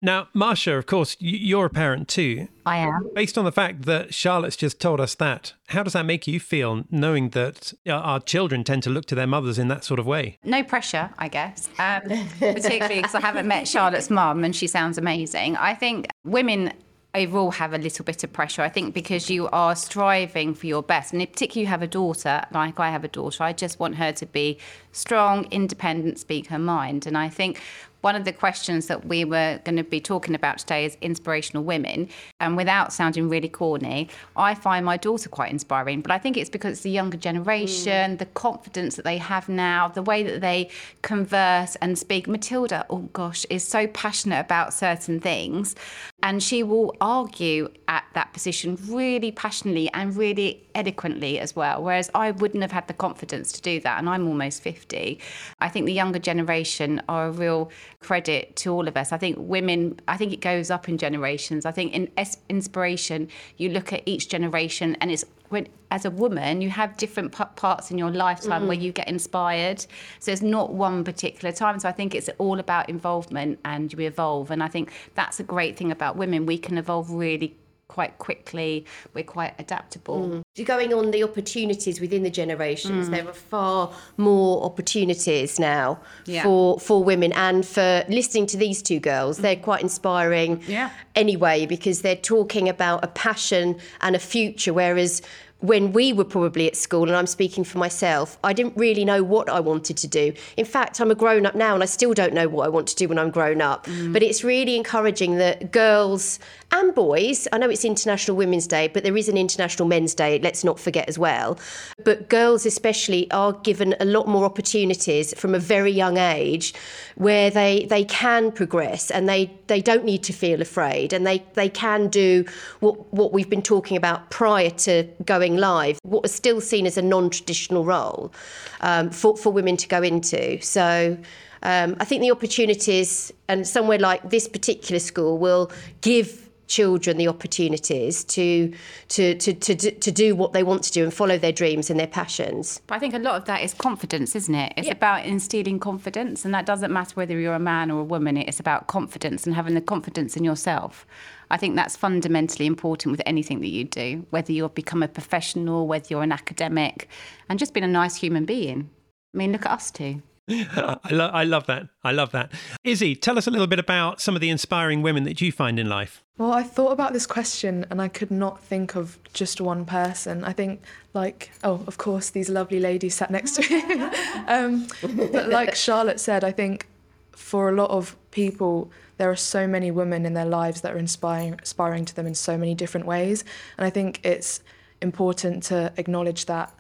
Now, 0.01 0.27
Marsha, 0.35 0.77
of 0.77 0.85
course, 0.85 1.17
you're 1.19 1.65
a 1.65 1.69
parent 1.69 2.07
too. 2.07 2.47
I 2.65 2.77
am. 2.77 3.09
Based 3.15 3.38
on 3.38 3.45
the 3.45 3.51
fact 3.51 3.85
that 3.85 4.13
Charlotte's 4.13 4.55
just 4.55 4.79
told 4.79 4.99
us 4.99 5.15
that, 5.15 5.53
how 5.69 5.81
does 5.81 5.94
that 5.94 6.05
make 6.05 6.27
you 6.27 6.39
feel 6.39 6.83
knowing 6.91 7.29
that 7.29 7.73
our 7.89 8.19
children 8.19 8.63
tend 8.63 8.83
to 8.83 8.89
look 8.91 9.05
to 9.05 9.15
their 9.15 9.25
mothers 9.25 9.57
in 9.57 9.69
that 9.69 9.83
sort 9.83 9.99
of 9.99 10.05
way? 10.05 10.38
No 10.44 10.63
pressure, 10.63 11.09
I 11.17 11.29
guess, 11.29 11.67
um, 11.79 12.01
particularly 12.39 12.97
because 12.97 13.15
I 13.15 13.21
haven't 13.21 13.47
met 13.47 13.67
Charlotte's 13.67 14.09
mum 14.09 14.44
and 14.44 14.55
she 14.55 14.67
sounds 14.67 14.99
amazing. 14.99 15.55
I 15.55 15.73
think 15.73 16.07
women 16.23 16.73
overall 17.15 17.51
have 17.51 17.73
a 17.73 17.77
little 17.77 18.05
bit 18.05 18.23
of 18.23 18.31
pressure. 18.31 18.61
I 18.61 18.69
think 18.69 18.94
because 18.94 19.29
you 19.29 19.47
are 19.47 19.75
striving 19.75 20.53
for 20.53 20.67
your 20.67 20.83
best, 20.83 21.13
and 21.13 21.21
particularly 21.27 21.61
you 21.61 21.67
have 21.67 21.81
a 21.81 21.88
daughter, 21.88 22.44
like 22.51 22.79
I 22.79 22.91
have 22.91 23.03
a 23.03 23.07
daughter, 23.07 23.44
I 23.44 23.53
just 23.53 23.79
want 23.79 23.95
her 23.95 24.11
to 24.11 24.25
be 24.27 24.59
strong, 24.91 25.45
independent, 25.49 26.19
speak 26.19 26.47
her 26.47 26.59
mind. 26.59 27.07
And 27.07 27.17
I 27.17 27.29
think 27.29 27.61
one 28.01 28.15
of 28.15 28.25
the 28.25 28.33
questions 28.33 28.88
that 28.88 29.05
we 29.05 29.25
were 29.25 29.59
going 29.63 29.77
to 29.77 29.83
be 29.83 29.99
talking 29.99 30.35
about 30.35 30.59
today 30.59 30.85
is 30.85 30.97
inspirational 31.01 31.63
women. 31.63 32.09
And 32.39 32.55
without 32.55 32.94
sounding 32.94 33.29
really 33.29 33.49
corny, 33.49 34.09
I 34.35 34.55
find 34.55 34.85
my 34.85 34.97
daughter 34.97 35.29
quite 35.29 35.51
inspiring. 35.51 36.01
But 36.01 36.11
I 36.11 36.17
think 36.17 36.38
it's 36.38 36.49
because 36.49 36.73
it's 36.73 36.81
the 36.81 36.89
younger 36.89 37.17
generation, 37.17 38.15
mm. 38.15 38.17
the 38.19 38.25
confidence 38.27 38.95
that 38.95 39.05
they 39.05 39.17
have 39.17 39.49
now, 39.49 39.88
the 39.88 40.03
way 40.03 40.23
that 40.23 40.41
they 40.41 40.69
converse 41.01 41.75
and 41.77 41.97
speak. 41.97 42.27
Matilda, 42.27 42.85
oh 42.89 43.09
gosh, 43.13 43.45
is 43.49 43.67
so 43.67 43.88
passionate 43.88 44.39
about 44.39 44.73
certain 44.73 45.19
things. 45.19 45.75
And 46.23 46.41
she 46.41 46.63
will 46.63 46.95
argue 47.01 47.69
at 47.88 48.03
that 48.13 48.33
position 48.33 48.77
really 48.88 49.31
passionately 49.31 49.89
and 49.94 50.15
really 50.15 50.67
eloquently 50.75 51.39
as 51.39 51.55
well. 51.55 51.83
Whereas 51.83 52.09
I 52.13 52.31
wouldn't 52.31 52.61
have 52.61 52.71
had 52.71 52.88
the 52.88 52.94
confidence 52.94 53.51
to 53.53 53.61
do 53.61 53.79
that. 53.81 53.99
And 53.99 54.09
I'm 54.09 54.27
almost 54.27 54.61
50. 54.61 55.19
I 55.59 55.69
think 55.69 55.85
the 55.85 55.94
younger 55.94 56.19
generation 56.19 57.01
are 57.09 57.27
a 57.27 57.31
real 57.31 57.71
credit 57.99 58.55
to 58.57 58.71
all 58.71 58.88
of 58.88 58.95
us. 58.95 59.11
I 59.11 59.17
think 59.17 59.38
women, 59.39 59.99
I 60.07 60.17
think 60.17 60.31
it 60.31 60.41
goes 60.41 60.69
up 60.69 60.88
in 60.88 60.97
generations. 60.97 61.65
I 61.65 61.71
think 61.71 61.94
in 61.94 62.09
inspiration, 62.49 63.27
you 63.57 63.69
look 63.69 63.91
at 63.91 64.03
each 64.05 64.29
generation 64.29 64.95
and 65.01 65.11
it's 65.11 65.25
when 65.49 65.67
as 65.91 66.03
a 66.03 66.11
woman 66.11 66.59
you 66.59 66.69
have 66.69 66.97
different 66.97 67.35
p- 67.35 67.44
parts 67.56 67.89
in 67.89 67.97
your 67.97 68.11
lifetime 68.11 68.63
mm. 68.63 68.68
where 68.68 68.77
you 68.77 68.92
get 68.92 69.07
inspired 69.07 69.85
so 70.19 70.30
it's 70.30 70.42
not 70.42 70.73
one 70.73 71.06
particular 71.06 71.54
time 71.54 71.80
so 71.80 71.87
i 71.87 71.92
think 71.94 72.13
it's 72.13 72.30
all 72.37 72.59
about 72.59 72.89
involvement 72.89 73.57
and 73.63 73.94
you 73.94 73.99
evolve 74.01 74.51
and 74.51 74.61
i 74.61 74.68
think 74.68 74.92
that's 75.16 75.39
a 75.39 75.44
great 75.44 75.77
thing 75.77 75.89
about 75.89 76.18
women 76.18 76.45
we 76.45 76.57
can 76.57 76.77
evolve 76.77 77.09
really 77.11 77.56
quite 77.87 78.17
quickly. 78.17 78.85
We're 79.13 79.23
quite 79.23 79.53
adaptable. 79.59 80.44
Mm. 80.57 80.65
Going 80.65 80.94
on 80.94 81.11
the 81.11 81.23
opportunities 81.23 82.01
within 82.01 82.23
the 82.23 82.29
generations, 82.29 83.07
mm. 83.07 83.11
there 83.11 83.27
are 83.27 83.33
far 83.33 83.94
more 84.17 84.63
opportunities 84.63 85.59
now 85.59 85.99
yeah. 86.25 86.44
for 86.44 86.79
for 86.79 87.03
women 87.03 87.31
and 87.33 87.65
for 87.65 88.03
listening 88.09 88.45
to 88.47 88.57
these 88.57 88.81
two 88.81 88.99
girls. 88.99 89.37
They're 89.37 89.56
quite 89.56 89.81
inspiring 89.81 90.61
yeah. 90.67 90.89
anyway 91.15 91.65
because 91.65 92.01
they're 92.01 92.15
talking 92.15 92.67
about 92.69 93.03
a 93.03 93.07
passion 93.07 93.79
and 94.01 94.15
a 94.15 94.19
future, 94.19 94.73
whereas 94.73 95.21
when 95.59 95.91
we 95.91 96.13
were 96.13 96.23
probably 96.23 96.67
at 96.67 96.75
school, 96.75 97.03
and 97.03 97.15
I'm 97.15 97.27
speaking 97.27 97.63
for 97.63 97.79
myself, 97.79 98.37
I 98.44 98.53
didn't 98.53 98.77
really 98.77 99.03
know 99.03 99.23
what 99.23 99.49
I 99.49 99.59
wanted 99.59 99.97
to 99.97 100.07
do. 100.07 100.33
In 100.56 100.65
fact, 100.65 100.99
I'm 100.99 101.09
a 101.09 101.15
grown 101.15 101.45
up 101.45 101.56
now 101.56 101.73
and 101.73 101.81
I 101.81 101.87
still 101.87 102.13
don't 102.13 102.33
know 102.33 102.47
what 102.47 102.65
I 102.65 102.69
want 102.69 102.87
to 102.87 102.95
do 102.95 103.07
when 103.07 103.17
I'm 103.17 103.31
grown 103.31 103.61
up. 103.61 103.87
Mm. 103.87 104.13
But 104.13 104.21
it's 104.21 104.44
really 104.44 104.75
encouraging 104.75 105.37
that 105.37 105.71
girls 105.71 106.39
and 106.71 106.94
boys, 106.94 107.47
I 107.54 107.57
know 107.57 107.69
it's 107.69 107.86
International 107.86 108.36
Women's 108.36 108.68
Day, 108.68 108.90
but 108.90 109.04
there 109.04 109.16
is 109.16 109.30
an 109.30 109.38
International 109.38 109.88
Men's 109.88 110.14
Day, 110.14 110.38
let's 110.40 110.66
not 110.66 110.80
forget 110.80 111.07
as 111.07 111.18
well. 111.18 111.57
But 112.04 112.28
girls, 112.28 112.66
especially, 112.66 113.31
are 113.31 113.54
given 113.54 113.95
a 114.02 114.06
lot 114.06 114.28
more 114.28 114.44
opportunities 114.44 115.33
from 115.40 115.56
a 115.56 115.59
very 115.59 115.92
young 115.92 116.18
age 116.18 116.74
where 117.16 117.50
they, 117.50 117.86
they 117.86 118.04
can 118.04 118.52
progress 118.52 119.09
and 119.09 119.30
they, 119.30 119.50
they 119.68 119.81
don't 119.81 120.04
need 120.04 120.24
to 120.24 120.33
feel 120.33 120.62
afraid 120.62 121.14
and 121.14 121.26
they, 121.26 121.42
they 121.54 121.69
can 121.69 122.09
do 122.09 122.44
what, 122.81 123.14
what 123.14 123.31
we've 123.31 123.50
been 123.50 123.62
talking 123.62 123.95
about 123.95 124.30
prior 124.30 124.69
to 124.71 125.07
going 125.24 125.56
live, 125.56 126.00
what 126.04 126.26
is 126.26 126.33
still 126.33 126.59
seen 126.59 126.86
as 126.86 126.97
a 126.97 127.02
non 127.02 127.30
traditional 127.30 127.86
role 127.86 128.33
um, 128.81 129.09
for, 129.09 129.38
for 129.38 129.54
women 129.54 129.78
to 129.78 129.88
go 129.88 130.04
into. 130.04 130.59
So 130.62 131.18
um, 131.64 131.95
I 131.99 132.06
think 132.06 132.21
the 132.21 132.31
opportunities 132.31 133.31
and 133.47 133.68
somewhere 133.68 133.99
like 133.99 134.30
this 134.30 134.47
particular 134.47 134.99
school 134.99 135.37
will 135.37 135.71
give 136.02 136.44
children 136.68 137.16
the 137.16 137.30
opportunities 137.30 138.26
to, 138.26 138.73
to, 139.07 139.35
to, 139.35 139.54
to, 139.54 139.73
to 139.92 140.11
do 140.11 140.35
what 140.35 140.52
they 140.52 140.64
want 140.64 140.83
to 140.83 140.92
do 140.92 141.04
and 141.04 141.14
follow 141.14 141.37
their 141.37 141.54
dreams 141.54 141.90
and 141.90 141.97
their 141.97 142.07
passions. 142.07 142.81
But 142.87 142.95
I 142.95 142.99
think 142.99 143.14
a 143.14 143.19
lot 143.19 143.35
of 143.35 143.45
that 143.45 143.61
is 143.64 143.73
confidence, 143.73 144.35
isn't 144.35 144.54
it? 144.54 144.73
It's 144.76 144.87
Yeah. 144.87 144.94
about 144.94 145.26
instilling 145.26 145.80
confidence, 145.80 146.44
and 146.44 146.54
that 146.54 146.66
doesn't 146.66 146.92
matter 146.92 147.14
whether 147.16 147.40
you're 147.40 147.54
a 147.54 147.59
man 147.59 147.90
or 147.90 148.02
a 148.02 148.04
woman. 148.04 148.35
It's 148.35 148.59
about 148.59 148.87
confidence 148.87 149.45
and 149.45 149.56
having 149.56 149.76
the 149.76 149.81
confidence 149.81 150.35
in 150.35 150.44
yourself. 150.44 151.07
I 151.49 151.56
think 151.56 151.78
that's 151.78 151.95
fundamentally 151.95 152.66
important 152.66 153.11
with 153.14 153.21
anything 153.26 153.61
that 153.61 153.69
you 153.69 153.85
do, 153.85 154.26
whether 154.31 154.52
you've 154.52 154.76
become 154.76 155.02
a 155.02 155.07
professional, 155.07 155.87
whether 155.87 156.07
you're 156.09 156.23
an 156.23 156.33
academic, 156.33 157.07
and 157.47 157.57
just 157.57 157.73
being 157.73 157.85
a 157.85 157.87
nice 157.87 158.18
human 158.18 158.44
being. 158.44 158.90
I 159.33 159.37
mean, 159.37 159.54
look 159.54 159.66
at 159.66 159.71
us 159.71 159.90
two. 159.90 160.21
I, 160.49 161.09
lo- 161.11 161.31
I 161.33 161.44
love 161.44 161.66
that. 161.68 161.89
I 162.04 162.11
love 162.11 162.31
that. 162.31 162.51
Issy, 162.83 163.16
tell 163.16 163.37
us 163.37 163.47
a 163.47 163.51
little 163.51 163.68
bit 163.68 163.80
about 163.80 164.21
some 164.21 164.35
of 164.35 164.42
the 164.42 164.49
inspiring 164.49 165.01
women 165.01 165.23
that 165.25 165.42
you 165.42 165.51
find 165.51 165.77
in 165.77 165.89
life. 165.89 166.23
Well, 166.37 166.54
I 166.54 166.63
thought 166.63 166.92
about 166.92 167.13
this 167.13 167.25
question 167.25 167.85
and 167.89 168.01
I 168.01 168.07
could 168.07 168.31
not 168.31 168.63
think 168.63 168.95
of 168.95 169.18
just 169.33 169.59
one 169.59 169.85
person. 169.85 170.44
I 170.44 170.54
think, 170.54 170.81
like, 171.13 171.51
oh, 171.63 171.83
of 171.87 171.97
course, 171.97 172.30
these 172.30 172.47
lovely 172.47 172.80
ladies 172.80 173.16
sat 173.16 173.30
next 173.30 173.56
to 173.56 173.69
me. 173.69 174.01
um, 174.47 174.87
but 175.31 175.49
like 175.49 175.75
Charlotte 175.75 176.19
said, 176.19 176.44
I 176.44 176.51
think 176.51 176.87
for 177.31 177.69
a 177.69 177.73
lot 177.73 177.89
of 177.89 178.16
people, 178.31 178.92
there 179.18 179.30
are 179.30 179.35
so 179.35 179.68
many 179.68 179.92
women 179.92 180.25
in 180.25 180.33
their 180.33 180.45
lives 180.45 180.81
that 180.81 180.94
are 180.94 180.97
inspiring, 180.97 181.54
inspiring 181.54 182.06
to 182.06 182.16
them 182.16 182.27
in 182.27 182.35
so 182.35 182.57
many 182.57 182.73
different 182.73 183.06
ways. 183.06 183.44
And 183.77 183.85
I 183.85 183.89
think 183.89 184.21
it's 184.23 184.61
important 185.01 185.63
to 185.63 185.92
acknowledge 185.97 186.45
that 186.45 186.73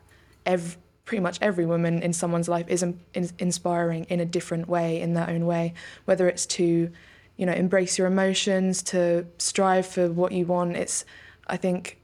ev- 0.45 0.77
pretty 1.07 1.21
much 1.21 1.39
every 1.41 1.65
woman 1.65 2.03
in 2.03 2.13
someone's 2.13 2.47
life 2.47 2.67
is 2.67 2.83
in, 2.83 2.99
in, 3.15 3.31
inspiring 3.39 4.03
in 4.09 4.19
a 4.19 4.25
different 4.25 4.69
way, 4.69 5.01
in 5.01 5.13
their 5.15 5.27
own 5.27 5.47
way, 5.47 5.73
whether 6.05 6.27
it's 6.29 6.45
to 6.45 6.91
you 7.37 7.45
know 7.45 7.53
embrace 7.53 7.97
your 7.97 8.07
emotions 8.07 8.83
to 8.83 9.25
strive 9.37 9.85
for 9.85 10.11
what 10.11 10.31
you 10.31 10.45
want 10.45 10.75
it's 10.75 11.05
i 11.47 11.55
think 11.55 11.99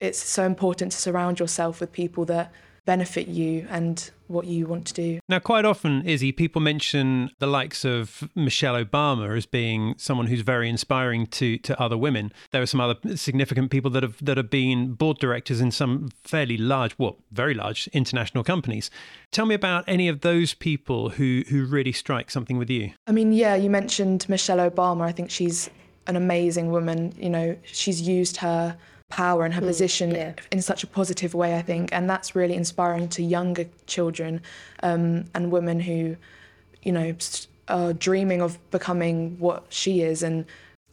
it's 0.00 0.18
so 0.18 0.44
important 0.44 0.92
to 0.92 0.98
surround 0.98 1.40
yourself 1.40 1.80
with 1.80 1.90
people 1.90 2.24
that 2.26 2.52
benefit 2.84 3.28
you 3.28 3.66
and 3.70 4.10
what 4.28 4.46
you 4.46 4.66
want 4.66 4.86
to 4.86 4.94
do 4.94 5.20
Now, 5.28 5.38
quite 5.38 5.64
often, 5.64 6.02
Issy, 6.06 6.32
people 6.32 6.60
mention 6.60 7.30
the 7.38 7.46
likes 7.46 7.84
of 7.84 8.28
Michelle 8.34 8.74
Obama 8.82 9.36
as 9.36 9.46
being 9.46 9.94
someone 9.98 10.26
who's 10.26 10.40
very 10.40 10.68
inspiring 10.68 11.26
to 11.38 11.58
to 11.58 11.78
other 11.80 11.98
women. 11.98 12.32
There 12.50 12.62
are 12.62 12.66
some 12.66 12.80
other 12.80 13.16
significant 13.16 13.70
people 13.70 13.90
that 13.92 14.02
have 14.02 14.16
that 14.24 14.36
have 14.36 14.50
been 14.50 14.94
board 14.94 15.18
directors 15.18 15.60
in 15.60 15.70
some 15.70 16.10
fairly 16.24 16.56
large, 16.56 16.94
well, 16.98 17.18
very 17.30 17.54
large 17.54 17.88
international 17.92 18.42
companies. 18.42 18.90
Tell 19.30 19.46
me 19.46 19.54
about 19.54 19.84
any 19.86 20.08
of 20.08 20.20
those 20.22 20.54
people 20.54 21.10
who 21.10 21.44
who 21.50 21.64
really 21.66 21.92
strike 21.92 22.30
something 22.30 22.58
with 22.58 22.70
you. 22.70 22.92
i 23.06 23.12
mean 23.12 23.32
yeah 23.32 23.54
you 23.54 23.70
mentioned 23.70 24.26
michelle 24.28 24.58
obama 24.70 25.02
i 25.02 25.12
think 25.12 25.30
she's 25.30 25.70
an 26.06 26.16
amazing 26.16 26.70
woman 26.70 27.12
you 27.16 27.30
know 27.30 27.56
she's 27.64 28.00
used 28.02 28.36
her 28.38 28.76
power 29.12 29.44
and 29.44 29.52
her 29.52 29.60
position 29.60 30.10
yeah. 30.10 30.32
in 30.50 30.62
such 30.62 30.82
a 30.82 30.86
positive 30.86 31.34
way 31.34 31.56
i 31.58 31.62
think. 31.62 31.90
And 31.92 32.08
that's 32.08 32.34
really 32.34 32.54
inspiring 32.54 33.08
to 33.10 33.22
younger 33.22 33.66
children 33.86 34.40
um, 34.82 35.26
and 35.34 35.52
women 35.52 35.80
who 35.80 36.16
you 36.82 36.92
know 36.92 37.14
are 37.68 37.92
dreaming 37.92 38.40
of 38.40 38.58
becoming 38.70 39.36
what 39.38 39.66
she 39.68 40.00
is. 40.00 40.22
And 40.22 40.46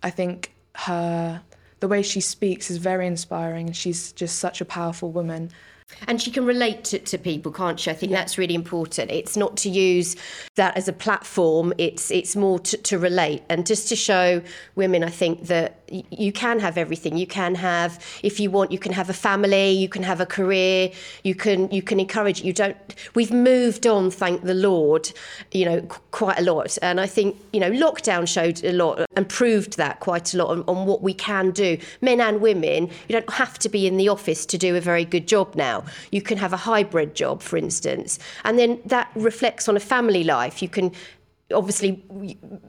i 0.03 0.09
think 0.09 0.53
her 0.75 1.41
the 1.79 1.87
way 1.87 2.01
she 2.01 2.19
speaks 2.19 2.69
is 2.69 2.77
very 2.77 3.07
inspiring. 3.07 3.67
And 3.67 3.75
she's 3.75 4.11
just 4.11 4.37
such 4.37 4.59
a 4.59 4.65
powerful 4.65 5.11
woman 5.11 5.49
And 6.07 6.21
she 6.21 6.31
can 6.31 6.45
relate 6.45 6.83
to, 6.85 6.99
to 6.99 7.17
people, 7.17 7.51
can't 7.51 7.79
she? 7.79 7.91
I 7.91 7.93
think 7.93 8.11
that's 8.11 8.37
really 8.37 8.55
important. 8.55 9.11
It's 9.11 9.35
not 9.35 9.57
to 9.57 9.69
use 9.69 10.15
that 10.55 10.77
as 10.77 10.87
a 10.87 10.93
platform. 10.93 11.73
It's 11.77 12.09
it's 12.11 12.35
more 12.35 12.59
to, 12.59 12.77
to 12.77 12.97
relate 12.97 13.43
and 13.49 13.65
just 13.65 13.89
to 13.89 13.95
show 13.95 14.41
women. 14.75 15.03
I 15.03 15.09
think 15.09 15.47
that 15.47 15.81
y- 15.91 16.03
you 16.09 16.31
can 16.31 16.59
have 16.59 16.77
everything. 16.77 17.17
You 17.17 17.27
can 17.27 17.55
have, 17.55 18.03
if 18.23 18.39
you 18.39 18.49
want, 18.49 18.71
you 18.71 18.79
can 18.79 18.93
have 18.93 19.09
a 19.09 19.13
family. 19.13 19.71
You 19.71 19.89
can 19.89 20.03
have 20.03 20.21
a 20.21 20.25
career. 20.25 20.91
You 21.23 21.35
can 21.35 21.69
you 21.71 21.81
can 21.81 21.99
encourage. 21.99 22.43
You 22.43 22.53
don't. 22.53 22.77
We've 23.13 23.31
moved 23.31 23.85
on, 23.85 24.09
thank 24.11 24.43
the 24.43 24.53
Lord. 24.53 25.11
You 25.51 25.65
know, 25.65 25.81
qu- 25.81 26.01
quite 26.11 26.39
a 26.39 26.43
lot. 26.43 26.77
And 26.81 26.99
I 27.01 27.07
think 27.07 27.35
you 27.51 27.59
know, 27.59 27.71
lockdown 27.71 28.27
showed 28.27 28.63
a 28.63 28.71
lot 28.71 29.05
and 29.15 29.27
proved 29.27 29.77
that 29.77 29.99
quite 29.99 30.33
a 30.33 30.37
lot 30.37 30.49
on, 30.49 30.63
on 30.67 30.85
what 30.85 31.01
we 31.01 31.13
can 31.13 31.51
do, 31.51 31.77
men 32.01 32.21
and 32.21 32.41
women. 32.41 32.87
You 33.07 33.13
don't 33.13 33.29
have 33.33 33.59
to 33.59 33.69
be 33.69 33.85
in 33.85 33.97
the 33.97 34.07
office 34.09 34.45
to 34.45 34.57
do 34.57 34.75
a 34.75 34.81
very 34.81 35.03
good 35.03 35.27
job 35.27 35.55
now. 35.55 35.78
You 36.11 36.21
can 36.21 36.37
have 36.37 36.53
a 36.53 36.57
hybrid 36.57 37.15
job, 37.15 37.41
for 37.41 37.57
instance, 37.57 38.19
and 38.43 38.57
then 38.57 38.79
that 38.85 39.09
reflects 39.15 39.67
on 39.67 39.75
a 39.75 39.79
family 39.79 40.23
life. 40.23 40.61
You 40.61 40.69
can 40.69 40.91
obviously 41.53 42.03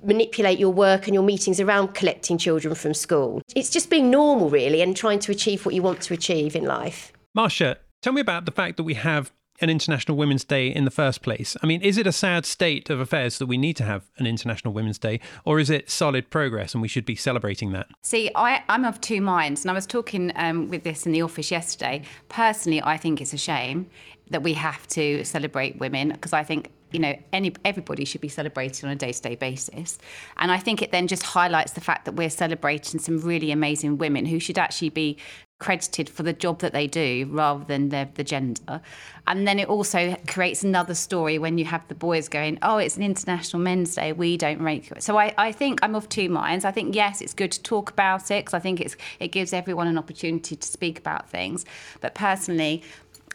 manipulate 0.03 0.59
your 0.59 0.71
work 0.71 1.07
and 1.07 1.15
your 1.15 1.23
meetings 1.23 1.61
around 1.61 1.95
collecting 1.95 2.39
children 2.39 2.75
from 2.75 2.95
school. 2.95 3.43
It's 3.55 3.71
just 3.71 3.91
being 3.91 4.11
normal, 4.11 4.49
really, 4.49 4.81
and 4.81 4.97
trying 4.97 5.19
to 5.21 5.33
achieve 5.33 5.67
what 5.67 5.75
you 5.75 5.83
want 5.83 6.01
to 6.03 6.15
achieve 6.15 6.57
in 6.57 6.65
life. 6.65 7.13
Marsha, 7.37 7.77
tell 8.03 8.13
me 8.13 8.21
about 8.21 8.47
the 8.47 8.53
fact 8.53 8.77
that 8.79 8.85
we 8.85 8.95
have 8.95 9.33
an 9.61 9.71
International 9.71 10.17
Women's 10.17 10.45
Day 10.45 10.69
in 10.69 10.85
the 10.85 10.91
first 10.91 11.23
place. 11.23 11.57
I 11.63 11.67
mean, 11.67 11.83
is 11.83 11.99
it 11.99 12.07
a 12.07 12.13
sad 12.13 12.47
state 12.47 12.91
of 12.91 13.01
affairs 13.01 13.39
that 13.39 13.47
we 13.47 13.59
need 13.59 13.77
to 13.77 13.85
have 13.85 14.11
an 14.19 14.27
International 14.27 14.73
Women's 14.73 14.99
Day, 14.99 15.21
or 15.45 15.59
is 15.59 15.71
it 15.71 15.91
solid 15.91 16.31
progress 16.31 16.75
and 16.75 16.83
we 16.83 16.89
should 16.89 17.05
be 17.05 17.17
celebrating 17.17 17.73
that? 17.73 17.87
See, 18.03 18.31
I, 18.35 18.63
I'm 18.69 18.85
of 18.85 19.01
two 19.01 19.21
minds, 19.21 19.63
and 19.63 19.71
I 19.71 19.75
was 19.75 19.87
talking 19.87 20.33
um, 20.37 20.69
with 20.69 20.85
this 20.85 21.07
in 21.07 21.13
the 21.13 21.23
office 21.23 21.51
yesterday. 21.51 22.03
Personally, 22.29 22.83
I 22.83 22.97
think 22.97 23.21
it's 23.21 23.33
a 23.33 23.39
shame 23.39 23.91
that 24.31 24.43
we 24.43 24.55
have 24.55 24.87
to 24.89 25.25
celebrate 25.25 25.79
women 25.79 26.11
because 26.11 26.33
I 26.33 26.45
think 26.45 26.71
you 26.93 26.99
know 26.99 27.17
any 27.33 27.53
everybody 27.65 28.05
should 28.05 28.21
be 28.21 28.29
celebrated 28.29 28.85
on 28.85 28.91
a 28.91 28.97
day-to-day 28.97 29.37
basis, 29.37 29.99
and 30.39 30.51
I 30.51 30.59
think 30.59 30.83
it 30.83 30.93
then 30.93 31.07
just 31.07 31.23
highlights 31.23 31.73
the 31.73 31.81
fact 31.81 32.05
that 32.07 32.13
we're 32.13 32.31
celebrating 32.31 33.01
some 33.01 33.19
really 33.19 33.53
amazing 33.53 33.99
women 33.99 34.27
who 34.27 34.39
should 34.39 34.59
actually 34.59 34.91
be 34.91 35.17
credited 35.61 36.09
for 36.09 36.25
the 36.25 36.33
job 36.33 36.59
that 36.59 36.73
they 36.73 36.87
do 36.87 37.29
rather 37.31 37.63
than 37.65 37.91
the, 37.91 38.09
the 38.15 38.25
gender. 38.25 38.81
And 39.27 39.47
then 39.47 39.61
it 39.61 39.69
also 39.69 40.17
creates 40.27 40.65
another 40.65 40.95
story 40.95 41.39
when 41.39 41.59
you 41.59 41.67
have 41.67 41.87
the 41.87 41.95
boys 41.95 42.29
going, 42.29 42.59
oh, 42.63 42.79
it's 42.79 42.97
an 42.97 43.05
International 43.05 43.63
Men's 43.63 43.95
Day, 43.95 44.13
we 44.13 44.37
don't 44.37 44.61
rate 44.61 44.91
it. 44.91 45.03
So 45.03 45.19
I, 45.19 45.33
I 45.39 45.53
think 45.53 45.79
I'm 45.83 45.95
of 45.95 46.09
two 46.09 46.29
minds. 46.29 46.65
I 46.65 46.73
think, 46.73 46.95
yes, 46.95 47.21
it's 47.21 47.35
good 47.35 47.53
to 47.53 47.63
talk 47.63 47.91
about 47.91 48.31
it 48.31 48.45
because 48.45 48.55
I 48.55 48.59
think 48.59 48.81
it's, 48.81 48.97
it 49.21 49.29
gives 49.29 49.53
everyone 49.53 49.87
an 49.87 49.99
opportunity 49.99 50.57
to 50.57 50.67
speak 50.67 50.99
about 50.99 51.31
things. 51.31 51.65
But 52.01 52.15
personally, 52.15 52.83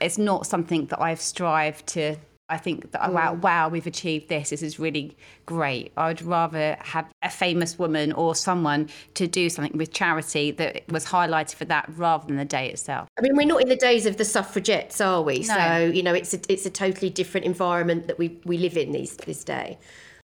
it's 0.02 0.18
not 0.18 0.46
something 0.46 0.88
that 0.88 1.02
I've 1.02 1.22
strived 1.22 1.88
to. 1.88 2.18
I 2.48 2.58
think 2.58 2.92
that, 2.92 3.10
oh, 3.10 3.12
wow, 3.12 3.34
mm. 3.34 3.42
wow, 3.42 3.70
we've 3.70 3.88
achieved 3.88 4.30
this. 4.30 4.52
This 4.52 4.62
is 4.62 4.80
really 4.80 5.18
great. 5.48 5.92
I 5.98 6.10
would 6.10 6.22
rather 6.22 6.78
have 6.80 7.12
a 7.24 7.30
famous 7.30 7.80
woman 7.80 8.12
or 8.12 8.36
someone 8.36 8.90
to 9.16 9.26
do 9.26 9.50
something 9.50 9.76
with 9.76 9.92
charity 9.92 10.52
that 10.52 10.84
was 10.90 11.06
highlighted 11.06 11.56
for 11.56 11.66
that 11.66 11.90
rather 11.96 12.28
than 12.28 12.38
the 12.38 12.46
day 12.46 12.70
itself. 12.70 13.10
I 13.18 13.22
mean, 13.22 13.36
we're 13.36 13.48
not 13.48 13.62
in 13.62 13.70
the 13.70 13.76
days 13.76 14.06
of 14.06 14.18
the 14.18 14.26
suffragettes, 14.26 15.02
are 15.02 15.24
we? 15.24 15.40
No. 15.40 15.56
So 15.56 15.86
you 15.86 16.04
know, 16.04 16.14
it's 16.14 16.36
a, 16.36 16.40
it's 16.48 16.68
a 16.68 16.70
totally 16.70 17.10
different 17.10 17.46
environment 17.46 18.06
that 18.08 18.20
we, 18.20 18.38
we 18.46 18.58
live 18.58 18.78
in 18.78 18.92
these 18.92 19.16
this 19.18 19.44
day. 19.44 19.80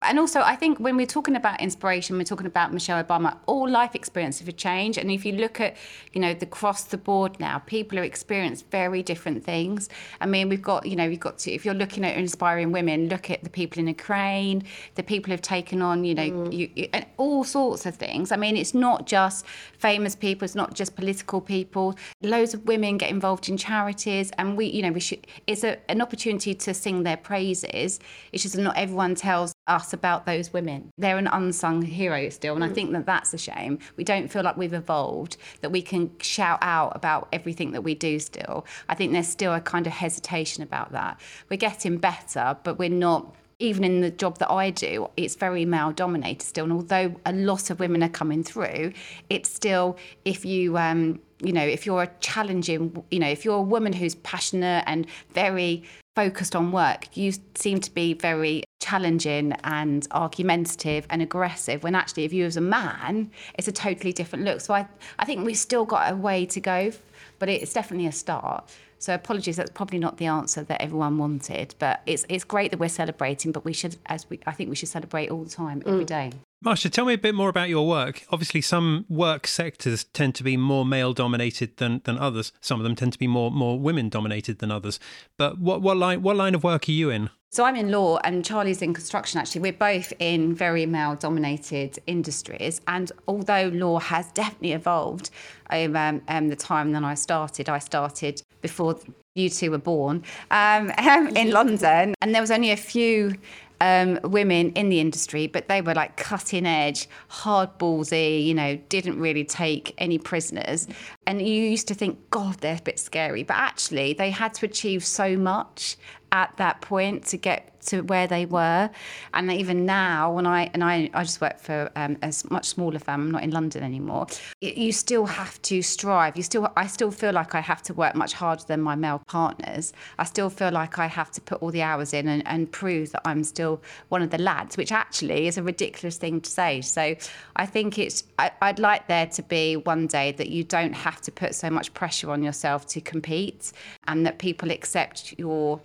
And 0.05 0.19
also, 0.19 0.41
I 0.41 0.57
think 0.57 0.79
when 0.79 0.97
we're 0.97 1.07
talking 1.07 1.37
about 1.37 1.61
inspiration, 1.61 2.19
we're 2.19 2.25
talking 2.25 2.47
about 2.47 2.73
Michelle 2.73 3.03
Obama. 3.03 3.37
All 3.47 3.69
life 3.69 3.95
experiences 3.95 4.47
have 4.47 4.57
changed, 4.57 4.99
and 4.99 5.11
if 5.11 5.25
you 5.25 5.33
look 5.33 5.61
at, 5.61 5.77
you 6.13 6.21
know, 6.21 6.35
the 6.35 6.47
cross 6.47 6.85
the 6.85 6.99
board 6.99 7.41
now, 7.41 7.59
people 7.61 7.99
are 7.99 8.05
experiencing 8.05 8.67
very 8.71 9.03
different 9.03 9.45
things. 9.45 9.89
I 10.21 10.27
mean, 10.27 10.49
we've 10.49 10.63
got, 10.63 10.87
you 10.87 10.97
know, 10.97 11.09
we've 11.09 11.21
got 11.21 11.39
to. 11.39 11.53
If 11.53 11.65
you're 11.65 11.75
looking 11.75 12.05
at 12.05 12.17
inspiring 12.17 12.73
women, 12.73 13.09
look 13.09 13.31
at 13.31 13.43
the 13.43 13.51
people 13.51 13.81
in 13.81 13.89
Ukraine, 13.89 14.65
the 14.95 15.03
people 15.03 15.31
who've 15.31 15.43
taken 15.43 15.81
on, 15.81 16.05
you 16.05 16.15
know, 16.15 16.31
mm. 16.31 16.53
you, 16.53 16.71
you, 16.75 16.89
and 16.93 17.07
all 17.17 17.43
sorts 17.45 17.87
of 17.87 17.97
things. 17.97 18.33
I 18.33 18.37
mean, 18.37 18.57
it's 18.57 18.75
not 18.75 19.07
just 19.07 19.47
famous 19.79 20.15
people, 20.15 20.45
it's 20.45 20.55
not 20.55 20.75
just 20.75 20.95
political 20.95 21.41
people. 21.41 21.97
Loads 22.23 22.53
of 22.55 22.65
women 22.65 22.99
get 22.99 23.11
involved 23.11 23.49
in 23.49 23.57
charities, 23.57 24.31
and 24.39 24.57
we, 24.57 24.67
you 24.67 24.83
know, 24.83 24.93
we 24.93 25.01
should. 25.01 25.27
It's 25.47 25.65
a, 25.65 25.79
an 25.91 26.03
opportunity 26.03 26.55
to 26.55 26.75
sing 26.75 27.03
their 27.03 27.17
praises. 27.17 28.01
It's 28.33 28.43
just 28.43 28.57
not 28.59 28.77
everyone 28.77 29.15
tells 29.15 29.54
us 29.67 29.93
about 29.93 30.27
those 30.27 30.53
women. 30.53 30.91
They're 30.99 31.19
an 31.19 31.27
unsung 31.27 31.83
hero 31.83 32.29
still, 32.29 32.55
and 32.55 32.65
I 32.65 32.69
think 32.69 32.93
that 32.93 33.07
that's 33.07 33.33
a 33.35 33.39
shame. 33.39 33.79
We 33.97 34.05
don't 34.05 34.29
feel 34.29 34.43
like 34.43 34.57
we've 34.57 34.75
evolved, 34.75 35.37
that 35.61 35.71
we 35.71 35.83
can 35.83 36.11
shout 36.21 36.59
out 36.63 36.93
about 36.95 37.29
everything 37.33 37.73
that 37.73 37.83
we 37.83 37.95
do 37.95 38.19
still. 38.19 38.67
I 38.89 38.95
think 38.95 39.13
there's 39.13 39.29
still 39.29 39.55
a 39.55 39.61
kind 39.61 39.87
of 39.87 39.93
hesitation 39.93 40.63
about 40.63 40.93
that. 40.93 41.21
We're 41.51 41.57
getting 41.57 41.99
better, 41.99 42.57
but 42.63 42.79
we're 42.79 42.89
not. 42.89 43.35
Even 43.61 43.85
in 43.85 44.01
the 44.01 44.11
job 44.11 44.39
that 44.39 44.51
I 44.51 44.71
do, 44.71 45.09
it's 45.17 45.37
very 45.37 45.65
male 45.65 45.93
dominated 45.93 46.43
still. 46.43 46.65
And 46.65 46.73
although 46.73 47.15
a 47.25 47.33
lot 47.33 47.71
of 47.71 47.79
women 47.79 48.03
are 48.03 48.09
coming 48.09 48.43
through, 48.43 48.93
it's 49.31 49.49
still, 49.49 49.97
if 50.25 50.45
you, 50.45 50.77
um, 50.77 51.21
you 51.45 51.53
know, 51.53 51.65
if 51.65 51.87
you're 51.87 52.03
a 52.03 52.11
challenging, 52.21 53.03
you 53.11 53.19
know, 53.19 53.29
if 53.29 53.45
you're 53.45 53.59
a 53.59 53.63
woman 53.63 53.93
who's 53.93 54.15
passionate 54.17 54.85
and 54.87 55.07
very 55.33 55.85
focused 56.17 56.55
on 56.57 56.73
work, 56.73 57.17
you 57.17 57.33
seem 57.55 57.81
to 57.81 57.93
be 57.93 58.15
very 58.15 58.65
challenging 58.81 59.53
and 59.65 60.07
argumentative 60.11 61.07
and 61.09 61.23
aggressive 61.23 61.83
when 61.83 61.95
actually 61.95 62.25
if 62.25 62.35
you 62.35 62.45
as 62.45 62.59
a 62.59 62.61
man 62.61 63.31
it's 63.55 63.67
a 63.67 63.73
totally 63.73 64.13
different 64.13 64.45
look. 64.45 64.61
So 64.61 64.75
i 64.75 64.87
i 65.19 65.25
think 65.25 65.47
we've 65.47 65.57
still 65.57 65.87
got 65.87 66.13
a 66.13 66.15
way 66.15 66.45
to 66.45 66.61
go 66.61 66.93
but 67.39 67.49
it's 67.49 67.73
definitely 67.73 68.07
a 68.07 68.13
start 68.13 68.71
so 69.05 69.15
apologies 69.15 69.57
that's 69.57 69.71
probably 69.71 69.99
not 69.99 70.17
the 70.17 70.27
answer 70.27 70.63
that 70.63 70.81
everyone 70.81 71.19
wanted 71.19 71.75
but 71.79 72.01
it's 72.07 72.25
it's 72.29 72.45
great 72.45 72.71
that 72.71 72.81
we're 72.81 72.89
celebrating 72.89 73.53
but 73.53 73.65
we 73.65 73.73
should 73.73 73.97
as 74.07 74.29
we 74.31 74.41
i 74.47 74.53
think 74.53 74.71
we 74.71 74.77
should 74.77 74.89
celebrate 74.89 75.31
all 75.31 75.45
the 75.45 75.51
time 75.51 75.83
every 75.87 76.05
day 76.05 76.33
Marsha, 76.65 76.91
tell 76.91 77.05
me 77.05 77.13
a 77.13 77.19
bit 77.19 77.35
more 77.35 77.51
about 77.51 77.69
your 77.69 77.87
work. 77.87 78.23
Obviously, 78.31 78.63
some 78.63 79.05
work 79.11 79.47
sectors 79.47 80.05
tend 80.05 80.35
to 80.37 80.43
be 80.43 80.57
more 80.57 80.87
male 80.87 81.13
dominated 81.13 81.77
than, 81.77 82.01
than 82.05 82.17
others. 82.17 82.53
Some 82.63 82.81
of 82.81 82.85
them 82.85 82.97
tend 82.97 83.13
to 83.13 83.19
be 83.19 83.27
more 83.27 83.51
more 83.51 83.79
women 83.79 84.09
dominated 84.09 84.61
than 84.61 84.71
others. 84.71 84.99
But 85.37 85.59
what, 85.59 85.83
what 85.83 85.99
line 85.99 86.23
what 86.23 86.37
line 86.37 86.55
of 86.55 86.65
work 86.65 86.89
are 86.89 86.93
you 86.93 87.11
in? 87.11 87.29
So 87.55 87.65
I'm 87.65 87.77
in 87.77 87.93
law 87.93 88.19
and 88.25 88.45
Charley's 88.45 88.83
in 88.83 88.93
construction 88.95 89.39
actually. 89.39 89.61
We're 89.61 89.75
both 89.75 90.13
in 90.19 90.55
very 90.55 90.87
male 90.87 91.15
dominated 91.15 92.01
industries. 92.07 92.81
And 92.89 93.13
although 93.29 93.69
law 93.69 94.01
has 94.01 94.33
definitely 94.33 94.73
evolved 94.73 95.31
over 95.71 95.97
um, 95.97 96.23
um, 96.27 96.49
the 96.49 96.57
time 96.57 96.91
that 96.93 97.05
I 97.05 97.15
started, 97.15 97.69
I 97.69 97.79
started 97.79 98.43
before 98.65 98.99
you 99.35 99.51
two 99.51 99.71
were 99.71 99.79
born 99.79 100.25
um, 100.51 100.91
in 101.37 101.51
London. 101.51 102.15
And 102.23 102.35
there 102.35 102.41
was 102.41 102.51
only 102.51 102.71
a 102.71 102.79
few 102.79 103.35
um, 103.83 104.19
women 104.25 104.71
in 104.73 104.89
the 104.89 105.01
industry, 105.01 105.47
but 105.47 105.69
they 105.69 105.83
were 105.83 105.93
like 105.93 106.17
cutting 106.17 106.65
edge, 106.65 107.07
hard 107.29 107.79
ballsy, 107.79 108.43
you 108.43 108.55
know, 108.55 108.77
didn't 108.89 109.21
really 109.21 109.45
take 109.45 109.93
any 109.99 110.17
prisoners. 110.17 110.89
And 111.27 111.43
you 111.47 111.63
used 111.63 111.87
to 111.89 111.95
think, 111.95 112.19
God, 112.31 112.55
they're 112.61 112.79
a 112.79 112.83
bit 112.83 112.99
scary. 112.99 113.43
But 113.43 113.59
actually, 113.59 114.15
they 114.15 114.31
had 114.31 114.55
to 114.55 114.65
achieve 114.65 115.05
so 115.05 115.37
much 115.37 115.99
at 116.35 116.57
that 116.57 116.81
point 116.81 117.25
to 117.27 117.37
get 117.37 117.71
to 117.87 118.01
where 118.03 118.27
they 118.27 118.45
were. 118.45 118.91
And 119.35 119.53
even 119.53 119.87
now, 119.87 120.33
when 120.33 120.47
I 120.47 120.71
and 120.75 120.83
I, 120.83 121.11
I 121.15 121.23
just 121.23 121.41
work 121.41 121.59
for 121.59 121.91
um, 121.95 122.17
a 122.23 122.33
much 122.51 122.67
smaller 122.67 122.99
firm. 122.99 123.21
I'm 123.23 123.31
not 123.31 123.45
in 123.45 123.51
London 123.51 123.83
anymore. 123.85 124.27
It, 124.61 124.77
you 124.77 124.91
still 124.93 125.27
have 125.27 125.61
to 125.63 125.81
strive. 125.81 126.37
You 126.37 126.43
still, 126.43 126.73
I 126.77 126.87
still 126.89 127.13
feel 127.13 127.33
like 127.33 127.55
I 127.55 127.61
have 127.61 127.83
to 127.83 127.95
work 127.95 128.15
much 128.17 128.33
harder 128.33 128.65
than 128.67 128.81
my 128.81 128.97
male 128.97 129.23
partners. 129.29 129.93
I 130.19 130.25
still 130.25 130.51
feel 130.51 130.73
like 130.73 130.99
I 130.99 131.07
have 131.07 131.31
to 131.33 131.41
put 131.41 131.63
all 131.63 131.71
the 131.71 131.83
hours 131.83 132.13
in 132.13 132.27
and, 132.27 132.43
and 132.47 132.71
prove 132.73 133.13
that 133.13 133.23
I'm 133.25 133.45
still 133.45 133.81
one 134.09 134.23
of 134.23 134.31
the 134.31 134.39
lads, 134.39 134.77
which 134.77 134.91
actually 134.91 135.47
is 135.47 135.57
a 135.57 135.63
ridiculous 135.63 136.17
thing 136.17 136.41
to 136.41 136.51
say. 136.51 136.81
So 136.81 137.15
I 137.57 137.67
think 137.67 137.99
it's. 137.99 138.25
I, 138.39 138.51
I'd 138.61 138.81
like 138.81 139.07
there 139.07 139.27
to 139.27 139.43
be 139.43 139.77
one 139.77 140.09
day 140.09 140.33
that 140.33 140.49
you 140.49 140.65
don't 140.65 140.95
have 140.95 141.21
to 141.23 141.31
put 141.31 141.55
so 141.55 141.71
much 141.71 141.95
pressure 141.95 142.31
on 142.31 142.43
yourself 142.43 142.87
to 142.87 143.01
compete, 143.01 143.73
and 144.09 144.27
that 144.27 144.39
people 144.39 144.71
accept 144.71 145.35
your 145.39 145.81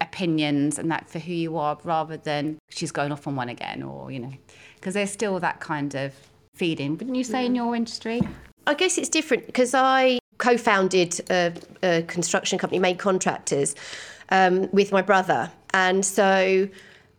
opinions 0.00 0.78
and 0.78 0.90
that 0.90 1.08
for 1.08 1.18
who 1.18 1.32
you 1.32 1.56
are 1.56 1.78
rather 1.84 2.16
than 2.16 2.58
she's 2.70 2.92
going 2.92 3.12
off 3.12 3.26
on 3.26 3.36
one 3.36 3.48
again 3.48 3.82
or 3.82 4.10
you 4.10 4.18
know 4.18 4.32
because 4.76 4.94
there's 4.94 5.10
still 5.10 5.38
that 5.40 5.60
kind 5.60 5.94
of 5.94 6.12
feeling 6.54 6.92
wouldn't 6.92 7.16
you 7.16 7.24
say 7.24 7.46
in 7.46 7.54
your 7.54 7.74
industry? 7.74 8.20
I 8.66 8.74
guess 8.74 8.98
it's 8.98 9.08
different 9.08 9.46
because 9.46 9.74
I 9.74 10.18
co-founded 10.38 11.20
a, 11.30 11.52
a 11.82 12.02
construction 12.02 12.58
company, 12.58 12.78
Main 12.78 12.96
Contractors, 12.96 13.74
um, 14.30 14.70
with 14.72 14.92
my 14.92 15.02
brother, 15.02 15.50
and 15.74 16.04
so 16.04 16.68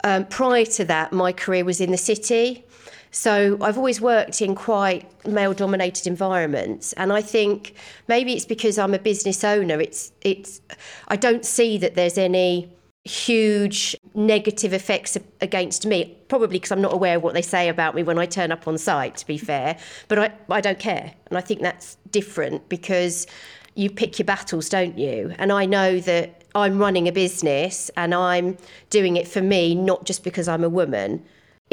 um, 0.04 0.26
prior 0.26 0.66
to 0.66 0.86
that, 0.86 1.12
my 1.12 1.32
career 1.32 1.66
was 1.66 1.80
in 1.82 1.92
the 1.92 1.98
city. 1.98 2.66
So 3.14 3.60
I've 3.62 3.78
always 3.78 4.02
worked 4.02 4.42
in 4.42 4.56
quite 4.56 5.06
male-dominated 5.28 6.08
environments, 6.08 6.94
and 6.94 7.14
I 7.14 7.22
think 7.22 7.76
maybe 8.08 8.34
it's 8.34 8.44
because 8.44 8.80
I'm 8.80 8.96
a 8.96 9.00
business 9.00 9.44
owner. 9.44 9.80
It's 9.80 10.12
it's 10.22 10.62
I 11.10 11.16
don't 11.16 11.46
see 11.46 11.78
that 11.78 11.94
there's 11.94 12.18
any 12.18 12.74
huge 13.06 13.96
negative 14.16 14.74
effects 14.74 15.16
against 15.42 15.86
me 15.86 16.18
probably 16.28 16.58
because 16.58 16.72
I'm 16.72 16.82
not 16.82 16.94
aware 16.94 17.18
of 17.18 17.24
what 17.24 17.34
they 17.34 17.42
say 17.42 17.68
about 17.68 17.96
me 17.96 18.02
when 18.02 18.18
I 18.18 18.26
turn 18.26 18.50
up 18.50 18.66
on 18.66 18.78
site 18.78 19.18
to 19.18 19.28
be 19.28 19.38
fair 19.38 19.78
but 20.08 20.18
I 20.18 20.32
I 20.50 20.62
don't 20.62 20.80
care 20.80 21.12
and 21.28 21.38
I 21.38 21.42
think 21.42 21.60
that's 21.60 21.98
different 22.12 22.70
because 22.70 23.28
you 23.76 23.90
pick 23.90 24.20
your 24.20 24.26
battles 24.26 24.70
don't 24.70 24.98
you 24.98 25.36
and 25.38 25.52
I 25.52 25.66
know 25.66 26.00
that 26.00 26.46
I'm 26.56 26.80
running 26.80 27.10
a 27.10 27.12
business 27.12 27.92
and 27.98 28.14
I'm 28.16 28.58
doing 28.90 29.18
it 29.18 29.28
for 29.28 29.42
me 29.42 29.76
not 29.76 30.06
just 30.06 30.24
because 30.24 30.48
I'm 30.48 30.64
a 30.64 30.70
woman 30.70 31.26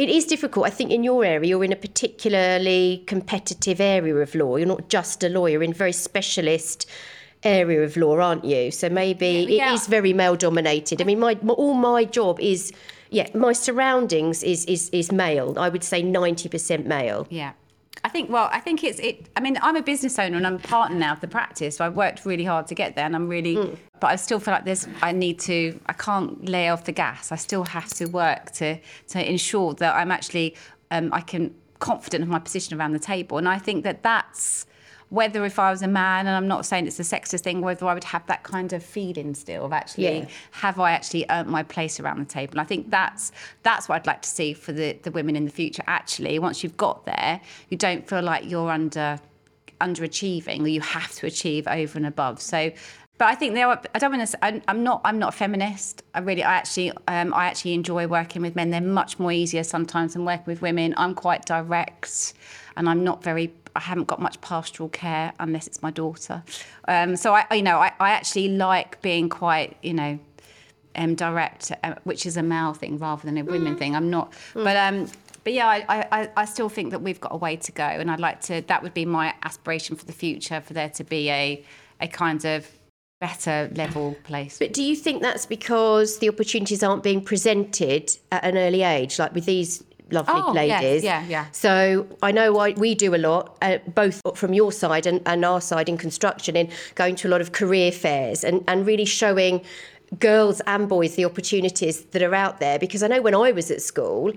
it 0.02 0.08
is 0.08 0.24
difficult. 0.24 0.66
I 0.66 0.70
think 0.70 0.90
in 0.90 1.02
your 1.04 1.24
area, 1.24 1.48
you're 1.50 1.64
in 1.64 1.72
a 1.72 1.76
particularly 1.76 3.04
competitive 3.06 3.80
area 3.80 4.16
of 4.16 4.34
law. 4.34 4.56
You're 4.56 4.66
not 4.76 4.88
just 4.88 5.22
a 5.24 5.28
lawyer, 5.28 5.52
you're 5.52 5.62
in 5.62 5.72
a 5.72 5.74
very 5.74 5.92
specialist 5.92 6.86
area 7.42 7.82
of 7.82 7.96
law, 7.96 8.18
aren't 8.18 8.44
you? 8.44 8.70
So 8.70 8.88
maybe 8.88 9.46
Yeah. 9.48 9.70
it 9.72 9.74
is 9.74 9.86
very 9.86 10.12
male 10.12 10.36
dominated. 10.36 11.00
I 11.00 11.04
mean, 11.04 11.18
my, 11.20 11.36
my 11.42 11.54
all 11.54 11.74
my 11.74 12.04
job 12.04 12.40
is, 12.40 12.72
yeah, 13.10 13.28
my 13.34 13.52
surroundings 13.52 14.42
is 14.42 14.64
is 14.66 14.88
is 14.90 15.12
male. 15.12 15.54
I 15.58 15.68
would 15.68 15.84
say 15.84 16.02
ninety 16.02 16.48
percent 16.48 16.86
male. 16.86 17.26
Yeah. 17.30 17.52
I 18.02 18.08
think, 18.08 18.30
well, 18.30 18.48
I 18.52 18.60
think 18.60 18.82
it's, 18.82 18.98
it. 18.98 19.26
I 19.36 19.40
mean, 19.40 19.58
I'm 19.60 19.76
a 19.76 19.82
business 19.82 20.18
owner 20.18 20.36
and 20.36 20.46
I'm 20.46 20.54
a 20.54 20.58
partner 20.60 20.96
now 20.96 21.12
of 21.12 21.20
the 21.20 21.28
practice. 21.28 21.76
So 21.76 21.84
I've 21.84 21.96
worked 21.96 22.24
really 22.24 22.44
hard 22.44 22.66
to 22.68 22.74
get 22.74 22.94
there 22.94 23.04
and 23.04 23.14
I'm 23.14 23.28
really, 23.28 23.56
but 24.00 24.06
I 24.06 24.16
still 24.16 24.40
feel 24.40 24.54
like 24.54 24.64
there's, 24.64 24.88
I 25.02 25.12
need 25.12 25.38
to, 25.40 25.78
I 25.86 25.92
can't 25.92 26.48
lay 26.48 26.68
off 26.70 26.84
the 26.84 26.92
gas. 26.92 27.30
I 27.30 27.36
still 27.36 27.64
have 27.64 27.88
to 27.94 28.06
work 28.06 28.52
to, 28.52 28.78
to 29.08 29.30
ensure 29.30 29.74
that 29.74 29.94
I'm 29.96 30.10
actually, 30.10 30.56
um, 30.90 31.10
I 31.12 31.20
can, 31.20 31.54
confident 31.80 32.22
of 32.22 32.28
my 32.28 32.38
position 32.38 32.78
around 32.78 32.92
the 32.92 32.98
table. 32.98 33.38
And 33.38 33.48
I 33.48 33.58
think 33.58 33.84
that 33.84 34.02
that's, 34.02 34.66
whether 35.10 35.44
if 35.44 35.58
I 35.58 35.70
was 35.70 35.82
a 35.82 35.88
man, 35.88 36.26
and 36.26 36.34
I'm 36.36 36.48
not 36.48 36.64
saying 36.64 36.86
it's 36.86 36.98
a 36.98 37.02
sexist 37.02 37.40
thing, 37.40 37.60
whether 37.60 37.86
I 37.86 37.94
would 37.94 38.04
have 38.04 38.26
that 38.28 38.42
kind 38.44 38.72
of 38.72 38.82
feeling 38.82 39.34
still 39.34 39.66
of 39.66 39.72
actually, 39.72 40.20
Yeah. 40.20 40.26
have 40.52 40.78
I 40.80 40.92
actually 40.92 41.26
earned 41.28 41.48
my 41.48 41.62
place 41.64 42.00
around 42.00 42.20
the 42.20 42.24
table? 42.24 42.52
And 42.52 42.60
I 42.60 42.64
think 42.64 42.90
that's 42.90 43.32
that's 43.62 43.88
what 43.88 43.96
I'd 43.96 44.06
like 44.06 44.22
to 44.22 44.28
see 44.28 44.54
for 44.54 44.72
the, 44.72 44.96
the 45.02 45.10
women 45.10 45.36
in 45.36 45.44
the 45.44 45.50
future. 45.50 45.82
Actually, 45.86 46.38
once 46.38 46.62
you've 46.62 46.76
got 46.76 47.04
there, 47.06 47.40
you 47.68 47.76
don't 47.76 48.08
feel 48.08 48.22
like 48.22 48.48
you're 48.48 48.70
under 48.70 49.20
underachieving 49.80 50.60
or 50.62 50.68
you 50.68 50.80
have 50.80 51.10
to 51.12 51.26
achieve 51.26 51.66
over 51.66 51.98
and 51.98 52.06
above. 52.06 52.40
So. 52.40 52.70
But 53.18 53.28
I 53.28 53.34
think 53.34 53.52
there 53.52 53.68
are. 53.68 53.78
I 53.94 53.98
don't 53.98 54.16
want 54.16 54.26
to. 54.30 54.42
I'm, 54.42 54.62
I'm 54.66 54.82
not. 54.82 55.02
I'm 55.04 55.18
not 55.18 55.34
a 55.34 55.36
feminist. 55.36 56.02
I 56.14 56.20
really. 56.20 56.42
I 56.42 56.54
actually. 56.54 56.90
Um, 57.06 57.34
I 57.34 57.46
actually 57.46 57.74
enjoy 57.74 58.06
working 58.06 58.40
with 58.40 58.56
men. 58.56 58.70
They're 58.70 58.80
much 58.80 59.18
more 59.18 59.30
easier 59.30 59.62
sometimes 59.62 60.14
than 60.14 60.24
working 60.24 60.46
with 60.46 60.62
women. 60.62 60.94
I'm 60.96 61.14
quite 61.14 61.44
direct, 61.44 62.32
and 62.78 62.88
I'm 62.88 63.04
not 63.04 63.22
very. 63.22 63.52
I 63.76 63.80
haven't 63.80 64.06
got 64.06 64.20
much 64.20 64.40
pastoral 64.40 64.88
care 64.88 65.32
unless 65.38 65.66
it's 65.66 65.82
my 65.82 65.90
daughter. 65.90 66.42
Um, 66.88 67.16
so 67.16 67.34
I, 67.34 67.46
you 67.54 67.62
know, 67.62 67.78
I, 67.78 67.92
I 68.00 68.10
actually 68.10 68.48
like 68.48 69.00
being 69.02 69.28
quite, 69.28 69.76
you 69.82 69.94
know, 69.94 70.18
um, 70.96 71.14
direct, 71.14 71.72
uh, 71.84 71.94
which 72.04 72.26
is 72.26 72.36
a 72.36 72.42
male 72.42 72.74
thing 72.74 72.98
rather 72.98 73.24
than 73.24 73.38
a 73.38 73.44
women 73.44 73.76
thing. 73.76 73.94
I'm 73.94 74.10
not, 74.10 74.32
but 74.54 74.76
um, 74.76 75.08
but 75.44 75.52
yeah, 75.52 75.68
I, 75.68 75.84
I, 75.88 76.30
I 76.36 76.44
still 76.44 76.68
think 76.68 76.90
that 76.90 77.00
we've 77.00 77.20
got 77.20 77.32
a 77.32 77.36
way 77.36 77.56
to 77.56 77.72
go, 77.72 77.84
and 77.84 78.10
I'd 78.10 78.20
like 78.20 78.40
to. 78.42 78.62
That 78.62 78.82
would 78.82 78.94
be 78.94 79.04
my 79.04 79.34
aspiration 79.42 79.96
for 79.96 80.04
the 80.04 80.12
future, 80.12 80.60
for 80.60 80.74
there 80.74 80.90
to 80.90 81.04
be 81.04 81.30
a 81.30 81.64
a 82.00 82.08
kind 82.08 82.44
of 82.44 82.66
better 83.20 83.70
level 83.74 84.16
place. 84.24 84.58
But 84.58 84.72
do 84.72 84.82
you 84.82 84.96
think 84.96 85.22
that's 85.22 85.46
because 85.46 86.18
the 86.18 86.28
opportunities 86.28 86.82
aren't 86.82 87.02
being 87.02 87.22
presented 87.22 88.16
at 88.32 88.44
an 88.44 88.56
early 88.56 88.82
age, 88.82 89.18
like 89.18 89.34
with 89.34 89.44
these 89.44 89.84
lovely 90.12 90.34
Oh, 90.36 90.54
yes, 90.54 90.82
ladies? 90.82 91.04
yeah, 91.04 91.24
yeah. 91.28 91.46
So 91.52 92.06
I 92.22 92.32
know 92.32 92.58
I, 92.58 92.70
we 92.72 92.94
do 92.94 93.14
a 93.14 93.18
lot, 93.18 93.56
uh, 93.62 93.78
both 93.94 94.20
from 94.36 94.52
your 94.54 94.72
side 94.72 95.06
and, 95.06 95.20
and 95.26 95.44
our 95.44 95.60
side 95.60 95.88
in 95.88 95.96
construction, 95.98 96.56
in 96.56 96.70
going 96.94 97.16
to 97.16 97.28
a 97.28 97.30
lot 97.30 97.40
of 97.40 97.52
career 97.52 97.92
fairs 97.92 98.44
and, 98.44 98.64
and 98.68 98.86
really 98.86 99.04
showing 99.04 99.62
girls 100.18 100.60
and 100.66 100.88
boys 100.88 101.14
the 101.14 101.24
opportunities 101.24 102.04
that 102.06 102.22
are 102.22 102.34
out 102.34 102.58
there. 102.60 102.78
Because 102.78 103.02
I 103.02 103.06
know 103.08 103.22
when 103.22 103.34
I 103.34 103.52
was 103.52 103.70
at 103.70 103.80
school, 103.80 104.32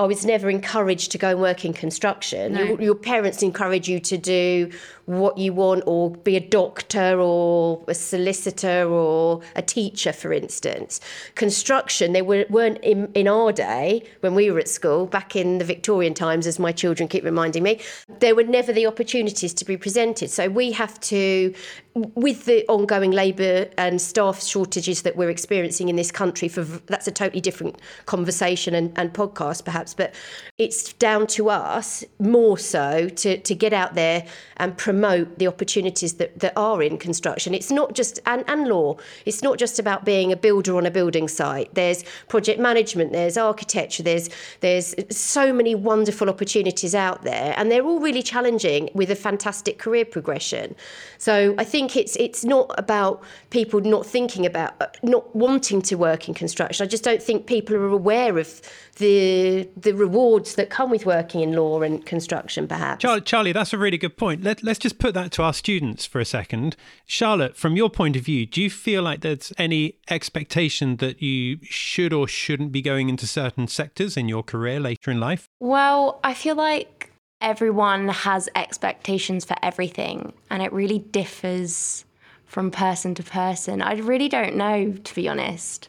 Oh, 0.00 0.04
I 0.04 0.06
was 0.06 0.24
never 0.24 0.48
encouraged 0.48 1.12
to 1.12 1.18
go 1.18 1.28
and 1.28 1.40
work 1.42 1.62
in 1.62 1.74
construction. 1.74 2.54
No. 2.54 2.62
Your, 2.62 2.80
your 2.80 2.94
parents 2.94 3.42
encourage 3.42 3.86
you 3.86 4.00
to 4.00 4.16
do 4.16 4.70
what 5.04 5.36
you 5.36 5.52
want 5.52 5.82
or 5.86 6.10
be 6.12 6.36
a 6.36 6.40
doctor 6.40 7.20
or 7.20 7.84
a 7.86 7.92
solicitor 7.92 8.88
or 8.88 9.42
a 9.56 9.60
teacher, 9.60 10.14
for 10.14 10.32
instance. 10.32 11.00
Construction, 11.34 12.14
they 12.14 12.22
were, 12.22 12.46
weren't 12.48 12.78
in, 12.78 13.12
in 13.12 13.28
our 13.28 13.52
day 13.52 14.02
when 14.20 14.34
we 14.34 14.50
were 14.50 14.58
at 14.58 14.68
school, 14.68 15.04
back 15.04 15.36
in 15.36 15.58
the 15.58 15.66
Victorian 15.66 16.14
times, 16.14 16.46
as 16.46 16.58
my 16.58 16.72
children 16.72 17.06
keep 17.06 17.22
reminding 17.22 17.62
me, 17.62 17.78
there 18.20 18.34
were 18.34 18.44
never 18.44 18.72
the 18.72 18.86
opportunities 18.86 19.52
to 19.52 19.66
be 19.66 19.76
presented. 19.76 20.30
So 20.30 20.48
we 20.48 20.72
have 20.72 20.98
to, 21.00 21.52
with 21.94 22.44
the 22.44 22.64
ongoing 22.68 23.10
labour 23.10 23.68
and 23.76 24.00
staff 24.00 24.42
shortages 24.42 25.02
that 25.02 25.16
we're 25.16 25.30
experiencing 25.30 25.88
in 25.88 25.96
this 25.96 26.12
country, 26.12 26.46
for 26.46 26.62
that's 26.62 27.08
a 27.08 27.10
totally 27.10 27.40
different 27.40 27.80
conversation 28.06 28.74
and, 28.74 28.96
and 28.96 29.12
podcast 29.12 29.64
perhaps, 29.64 29.92
but 29.92 30.14
it's 30.56 30.92
down 30.94 31.26
to 31.26 31.50
us 31.50 32.04
more 32.18 32.56
so 32.58 33.08
to, 33.08 33.38
to 33.38 33.54
get 33.54 33.72
out 33.72 33.94
there 33.94 34.24
and 34.58 34.76
promote 34.76 35.38
the 35.38 35.48
opportunities 35.48 36.14
that, 36.14 36.38
that 36.38 36.52
are 36.56 36.82
in 36.82 36.96
construction. 36.96 37.54
It's 37.54 37.70
not 37.72 37.94
just, 37.94 38.20
and, 38.26 38.44
and 38.46 38.68
law, 38.68 38.96
it's 39.26 39.42
not 39.42 39.58
just 39.58 39.78
about 39.78 40.04
being 40.04 40.30
a 40.30 40.36
builder 40.36 40.76
on 40.76 40.86
a 40.86 40.90
building 40.90 41.26
site. 41.26 41.74
There's 41.74 42.04
project 42.28 42.60
management, 42.60 43.12
there's 43.12 43.36
architecture, 43.36 44.02
there's, 44.02 44.28
there's 44.60 44.94
so 45.10 45.52
many 45.52 45.74
wonderful 45.74 46.28
opportunities 46.28 46.94
out 46.94 47.22
there, 47.22 47.54
and 47.56 47.70
they're 47.70 47.84
all 47.84 48.00
really 48.00 48.22
challenging 48.22 48.90
with 48.94 49.10
a 49.10 49.16
fantastic 49.16 49.78
career 49.78 50.04
progression. 50.04 50.76
So 51.18 51.54
I 51.58 51.64
think 51.64 51.79
think 51.80 51.96
it's 51.96 52.16
it's 52.16 52.44
not 52.44 52.70
about 52.76 53.22
people 53.48 53.80
not 53.80 54.04
thinking 54.04 54.44
about 54.44 54.74
uh, 54.80 54.86
not 55.02 55.34
wanting 55.34 55.80
to 55.80 55.94
work 55.96 56.28
in 56.28 56.34
construction. 56.34 56.84
I 56.84 56.88
just 56.88 57.04
don't 57.04 57.22
think 57.22 57.46
people 57.46 57.74
are 57.76 57.88
aware 57.88 58.38
of 58.38 58.60
the 58.96 59.68
the 59.76 59.92
rewards 59.92 60.56
that 60.56 60.68
come 60.68 60.90
with 60.90 61.06
working 61.06 61.40
in 61.40 61.52
law 61.54 61.80
and 61.80 62.04
construction. 62.04 62.68
Perhaps. 62.68 63.02
Charley, 63.02 63.20
Charley 63.22 63.52
that's 63.52 63.72
a 63.72 63.78
really 63.78 63.96
good 63.98 64.16
point. 64.16 64.42
Let, 64.42 64.62
let's 64.62 64.78
just 64.78 64.98
put 64.98 65.14
that 65.14 65.32
to 65.32 65.42
our 65.42 65.54
students 65.54 66.04
for 66.04 66.20
a 66.20 66.24
second. 66.24 66.76
Charlotte, 67.06 67.56
from 67.56 67.76
your 67.76 67.88
point 67.88 68.16
of 68.16 68.22
view, 68.22 68.44
do 68.46 68.60
you 68.60 68.70
feel 68.70 69.02
like 69.02 69.22
there's 69.22 69.52
any 69.56 69.96
expectation 70.10 70.96
that 70.96 71.22
you 71.22 71.58
should 71.62 72.12
or 72.12 72.28
shouldn't 72.28 72.72
be 72.72 72.82
going 72.82 73.08
into 73.08 73.26
certain 73.26 73.68
sectors 73.68 74.16
in 74.16 74.28
your 74.28 74.42
career 74.42 74.78
later 74.78 75.10
in 75.10 75.18
life? 75.18 75.46
Well, 75.60 76.20
I 76.22 76.34
feel 76.34 76.56
like 76.56 77.09
everyone 77.40 78.08
has 78.08 78.48
expectations 78.54 79.44
for 79.44 79.56
everything, 79.62 80.32
and 80.50 80.62
it 80.62 80.72
really 80.72 80.98
differs 80.98 82.04
from 82.46 82.70
person 82.70 83.14
to 83.14 83.22
person. 83.22 83.80
I 83.80 83.94
really 83.94 84.28
don't 84.28 84.56
know, 84.56 84.92
to 84.92 85.14
be 85.14 85.28
honest. 85.28 85.88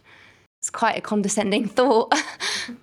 It's 0.59 0.69
quite 0.69 0.95
a 0.95 1.01
condescending 1.01 1.67
thought. 1.67 2.13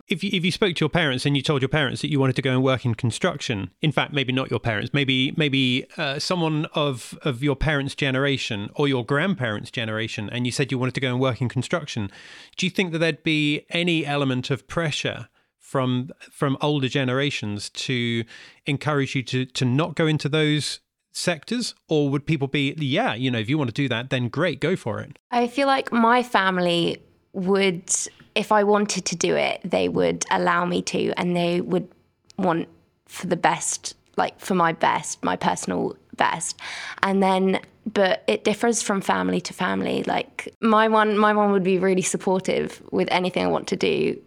if 0.09 0.25
you, 0.25 0.31
if 0.33 0.45
you 0.45 0.51
spoke 0.51 0.75
to 0.75 0.81
your 0.81 0.89
parents 0.89 1.25
and 1.25 1.37
you 1.37 1.43
told 1.43 1.63
your 1.63 1.69
parents 1.69 2.03
that 2.03 2.11
you 2.11 2.19
wanted 2.19 2.35
to 2.35 2.43
go 2.43 2.51
and 2.51 2.65
work 2.65 2.85
in 2.85 2.97
construction, 2.97 3.71
in 3.81 3.93
fact, 3.93 4.13
maybe 4.13 4.33
not 4.33 4.51
your 4.51 4.59
parents, 4.59 4.93
maybe 4.93 5.33
maybe 5.37 5.87
uh, 5.97 6.19
someone 6.19 6.67
of 6.75 7.17
of 7.23 7.41
your 7.41 7.55
parents' 7.55 7.95
generation 7.95 8.69
or 8.75 8.89
your 8.89 9.05
grandparents' 9.05 9.71
generation, 9.71 10.29
and 10.31 10.45
you 10.45 10.51
said 10.51 10.73
you 10.73 10.79
wanted 10.79 10.95
to 10.95 11.01
go 11.01 11.09
and 11.09 11.21
work 11.21 11.41
in 11.41 11.49
construction, 11.49 12.11
do 12.57 12.67
you 12.67 12.71
think 12.71 12.91
that 12.91 12.99
there'd 12.99 13.23
be 13.23 13.65
any 13.71 14.05
element 14.05 14.51
of 14.51 14.67
pressure 14.67 15.29
from 15.69 16.11
from 16.31 16.57
older 16.61 16.89
generations 16.89 17.69
to 17.71 18.25
encourage 18.67 19.15
you 19.15 19.23
to 19.23 19.45
to 19.45 19.65
not 19.65 19.95
go 19.95 20.07
into 20.07 20.29
those 20.29 20.81
sectors? 21.13 21.75
Or 21.89 22.09
would 22.11 22.27
people 22.27 22.49
be 22.49 22.75
yeah 22.79 23.15
you 23.15 23.31
know 23.31 23.39
if 23.39 23.49
you 23.49 23.59
want 23.59 23.69
to 23.69 23.75
do 23.75 23.89
that 23.89 24.11
then 24.11 24.29
great 24.29 24.61
go 24.61 24.77
for 24.77 25.01
it 25.01 25.19
i 25.31 25.47
feel 25.47 25.67
like 25.67 25.91
my 25.93 26.23
family 26.23 27.03
would 27.33 27.91
if 28.35 28.53
i 28.53 28.63
wanted 28.63 29.05
to 29.05 29.17
do 29.17 29.35
it 29.35 29.61
they 29.65 29.89
would 29.89 30.25
allow 30.31 30.65
me 30.65 30.81
to 30.83 31.13
and 31.17 31.35
they 31.35 31.61
would 31.61 31.89
want 32.37 32.69
for 33.07 33.27
the 33.27 33.37
best 33.37 33.97
like 34.17 34.39
for 34.39 34.55
my 34.55 34.73
best 34.73 35.25
my 35.25 35.37
personal 35.37 35.97
best. 36.19 36.61
And 37.03 37.23
then 37.23 37.61
but 37.91 38.23
it 38.27 38.45
differs 38.45 38.83
from 38.83 39.01
family 39.01 39.41
to 39.41 39.55
family. 39.55 40.03
Like 40.03 40.55
my 40.61 40.89
one 40.89 41.17
my 41.17 41.33
one 41.33 41.53
would 41.53 41.65
be 41.65 41.79
really 41.79 42.03
supportive 42.03 42.83
with 42.91 43.09
anything 43.11 43.43
i 43.45 43.47
want 43.47 43.69
to 43.69 43.77
do 43.77 44.21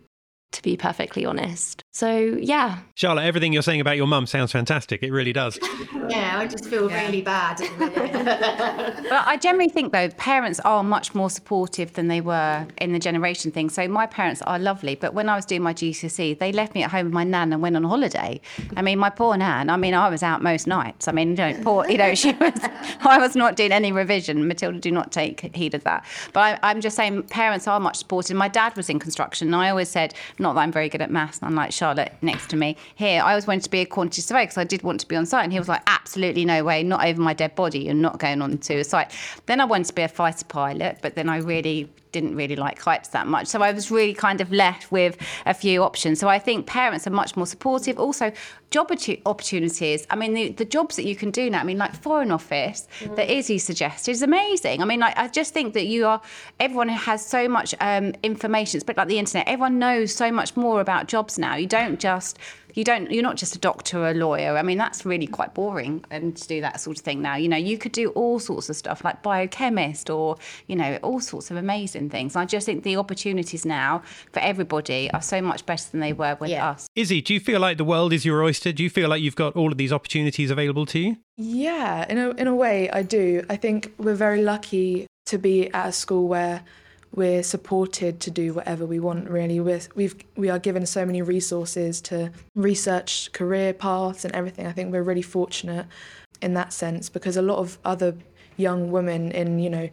to 0.51 0.61
be 0.61 0.75
perfectly 0.75 1.25
honest. 1.25 1.83
So, 1.91 2.17
yeah. 2.17 2.79
Charlotte, 2.95 3.23
everything 3.23 3.53
you're 3.53 3.61
saying 3.61 3.81
about 3.81 3.97
your 3.97 4.07
mum 4.07 4.25
sounds 4.25 4.51
fantastic. 4.51 5.01
It 5.01 5.11
really 5.11 5.33
does. 5.33 5.57
yeah, 6.09 6.37
I 6.37 6.47
just 6.47 6.65
feel 6.65 6.89
yeah. 6.89 7.05
really 7.05 7.21
bad 7.21 7.57
but 7.79 9.27
I 9.27 9.37
generally 9.41 9.69
think, 9.69 9.93
though, 9.93 10.09
parents 10.09 10.59
are 10.61 10.83
much 10.83 11.15
more 11.15 11.29
supportive 11.29 11.93
than 11.93 12.07
they 12.07 12.21
were 12.21 12.65
in 12.77 12.91
the 12.91 12.99
generation 12.99 13.51
thing. 13.51 13.69
So, 13.69 13.87
my 13.87 14.05
parents 14.05 14.41
are 14.43 14.59
lovely. 14.59 14.95
But 14.95 15.13
when 15.13 15.29
I 15.29 15.35
was 15.35 15.45
doing 15.45 15.61
my 15.61 15.73
GCSE, 15.73 16.39
they 16.39 16.51
left 16.51 16.75
me 16.75 16.83
at 16.83 16.91
home 16.91 17.05
with 17.05 17.13
my 17.13 17.23
nan 17.23 17.53
and 17.53 17.61
went 17.61 17.75
on 17.75 17.83
holiday. 17.83 18.39
I 18.75 18.81
mean, 18.81 18.99
my 18.99 19.09
poor 19.09 19.37
nan, 19.37 19.69
I 19.69 19.77
mean, 19.77 19.93
I 19.93 20.09
was 20.09 20.23
out 20.23 20.41
most 20.41 20.67
nights. 20.67 21.07
I 21.07 21.11
mean, 21.11 21.29
you 21.29 21.35
know, 21.35 21.59
poor, 21.63 21.89
you 21.89 21.97
know, 21.97 22.13
she 22.21 22.33
was, 22.33 22.59
I 23.01 23.17
was 23.19 23.35
not 23.35 23.55
doing 23.55 23.71
any 23.71 23.91
revision. 23.91 24.47
Matilda, 24.47 24.79
do 24.79 24.91
not 24.91 25.11
take 25.11 25.55
heed 25.55 25.73
of 25.73 25.83
that. 25.85 26.05
But 26.33 26.59
I, 26.63 26.71
I'm 26.71 26.81
just 26.81 26.95
saying, 26.95 27.23
parents 27.23 27.67
are 27.67 27.79
much 27.79 27.97
supportive. 27.97 28.35
My 28.35 28.47
dad 28.47 28.75
was 28.75 28.89
in 28.89 28.99
construction, 28.99 29.47
and 29.47 29.55
I 29.55 29.69
always 29.69 29.89
said, 29.89 30.13
not 30.41 30.55
that 30.55 30.61
I'm 30.61 30.71
very 30.71 30.89
good 30.89 31.01
at 31.01 31.11
maths, 31.11 31.39
unlike 31.41 31.71
Charlotte 31.71 32.13
next 32.21 32.49
to 32.49 32.57
me 32.57 32.75
here. 32.95 33.21
I 33.21 33.29
always 33.31 33.47
wanted 33.47 33.63
to 33.63 33.69
be 33.69 33.79
a 33.79 33.85
quantity 33.85 34.21
surveyor 34.21 34.45
because 34.45 34.57
I 34.57 34.63
did 34.63 34.81
want 34.81 34.99
to 35.01 35.07
be 35.07 35.15
on 35.15 35.25
site. 35.25 35.43
And 35.43 35.53
he 35.53 35.59
was 35.59 35.69
like, 35.69 35.83
absolutely 35.87 36.43
no 36.43 36.63
way, 36.63 36.83
not 36.83 37.05
over 37.05 37.21
my 37.21 37.33
dead 37.33 37.55
body. 37.55 37.79
You're 37.79 37.93
not 37.93 38.19
going 38.19 38.41
on 38.41 38.57
to 38.57 38.75
a 38.75 38.83
site. 38.83 39.11
Then 39.45 39.61
I 39.61 39.65
wanted 39.65 39.87
to 39.87 39.93
be 39.93 40.01
a 40.01 40.07
fighter 40.07 40.45
pilot, 40.45 40.97
but 41.01 41.15
then 41.15 41.29
I 41.29 41.37
really 41.37 41.89
didn't 42.11 42.35
really 42.35 42.55
like 42.55 42.79
heights 42.79 43.09
that 43.09 43.27
much. 43.27 43.47
So 43.47 43.61
I 43.61 43.71
was 43.71 43.91
really 43.91 44.13
kind 44.13 44.41
of 44.41 44.51
left 44.51 44.91
with 44.91 45.17
a 45.45 45.53
few 45.53 45.83
options. 45.83 46.19
So 46.19 46.27
I 46.27 46.39
think 46.39 46.67
parents 46.67 47.07
are 47.07 47.11
much 47.11 47.35
more 47.35 47.47
supportive. 47.47 47.99
Also, 47.99 48.31
job 48.69 48.89
opportunities. 49.25 50.07
I 50.09 50.15
mean, 50.15 50.33
the, 50.33 50.49
the 50.49 50.65
jobs 50.65 50.95
that 50.95 51.05
you 51.05 51.15
can 51.15 51.29
do 51.29 51.49
now, 51.49 51.59
I 51.59 51.63
mean, 51.63 51.77
like 51.77 51.93
Foreign 51.93 52.31
Office 52.31 52.87
mm. 52.99 53.15
that 53.17 53.29
Issy 53.29 53.59
suggested 53.59 54.11
is 54.11 54.21
amazing. 54.21 54.81
I 54.81 54.85
mean, 54.85 55.01
like, 55.01 55.17
I 55.17 55.27
just 55.27 55.53
think 55.53 55.73
that 55.73 55.85
you 55.85 56.05
are, 56.05 56.21
everyone 56.59 56.87
has 56.87 57.25
so 57.25 57.47
much 57.49 57.75
um, 57.81 58.13
information. 58.23 58.77
It's 58.77 58.83
a 58.83 58.87
bit 58.87 58.97
like 58.97 59.09
the 59.09 59.19
internet. 59.19 59.47
Everyone 59.47 59.77
knows 59.77 60.15
so 60.15 60.31
much 60.31 60.55
more 60.55 60.79
about 60.79 61.07
jobs 61.07 61.37
now. 61.37 61.55
You 61.55 61.67
don't 61.67 61.99
just 61.99 62.39
you 62.73 62.83
don't 62.83 63.11
you're 63.11 63.23
not 63.23 63.37
just 63.37 63.55
a 63.55 63.59
doctor 63.59 63.99
or 63.99 64.09
a 64.09 64.13
lawyer. 64.13 64.57
I 64.57 64.61
mean 64.61 64.77
that's 64.77 65.05
really 65.05 65.27
quite 65.27 65.53
boring 65.53 66.03
and 66.09 66.35
to 66.35 66.47
do 66.47 66.61
that 66.61 66.79
sort 66.79 66.97
of 66.97 67.03
thing 67.03 67.21
now. 67.21 67.35
You 67.35 67.49
know 67.49 67.57
you 67.57 67.77
could 67.77 67.91
do 67.91 68.09
all 68.11 68.39
sorts 68.39 68.69
of 68.69 68.75
stuff 68.75 69.03
like 69.03 69.21
biochemist 69.21 70.09
or 70.09 70.37
you 70.67 70.75
know 70.75 70.97
all 71.03 71.19
sorts 71.19 71.51
of 71.51 71.57
amazing 71.57 72.09
things. 72.09 72.35
I 72.35 72.45
just 72.45 72.65
think 72.65 72.83
the 72.83 72.97
opportunities 72.97 73.65
now 73.65 74.03
for 74.31 74.39
everybody 74.39 75.09
are 75.11 75.21
so 75.21 75.41
much 75.41 75.65
better 75.65 75.89
than 75.91 75.99
they 75.99 76.13
were 76.13 76.37
with 76.39 76.49
yeah. 76.49 76.69
us. 76.69 76.87
Issy 76.95 77.21
do 77.21 77.33
you 77.33 77.39
feel 77.39 77.59
like 77.59 77.77
the 77.77 77.83
world 77.83 78.13
is 78.13 78.25
your 78.25 78.43
oyster? 78.43 78.71
Do 78.71 78.83
you 78.83 78.89
feel 78.89 79.09
like 79.09 79.21
you've 79.21 79.35
got 79.35 79.55
all 79.55 79.71
of 79.71 79.77
these 79.77 79.93
opportunities 79.93 80.51
available 80.51 80.85
to 80.87 80.99
you? 80.99 81.17
Yeah 81.37 82.05
in 82.09 82.17
a, 82.17 82.29
in 82.31 82.47
a 82.47 82.55
way 82.55 82.89
i 82.91 83.01
do. 83.01 83.43
I 83.49 83.55
think 83.55 83.93
we're 83.97 84.15
very 84.15 84.41
lucky 84.41 85.07
to 85.25 85.37
be 85.37 85.71
at 85.73 85.89
a 85.89 85.91
school 85.91 86.27
where 86.27 86.63
we're 87.13 87.43
supported 87.43 88.19
to 88.21 88.31
do 88.31 88.53
whatever 88.53 88.85
we 88.85 88.99
want 88.99 89.29
really. 89.29 89.59
We're, 89.59 89.81
we've 89.95 90.15
we 90.35 90.49
are 90.49 90.59
given 90.59 90.85
so 90.85 91.05
many 91.05 91.21
resources 91.21 92.01
to 92.03 92.31
research 92.55 93.31
career 93.33 93.73
paths 93.73 94.23
and 94.23 94.33
everything. 94.33 94.65
I 94.65 94.71
think 94.71 94.91
we're 94.91 95.03
really 95.03 95.21
fortunate 95.21 95.87
in 96.41 96.53
that 96.53 96.73
sense 96.73 97.09
because 97.09 97.37
a 97.37 97.41
lot 97.41 97.57
of 97.57 97.77
other 97.83 98.15
young 98.57 98.91
women 98.91 99.31
in 99.31 99.59
you 99.59 99.69
know 99.69 99.89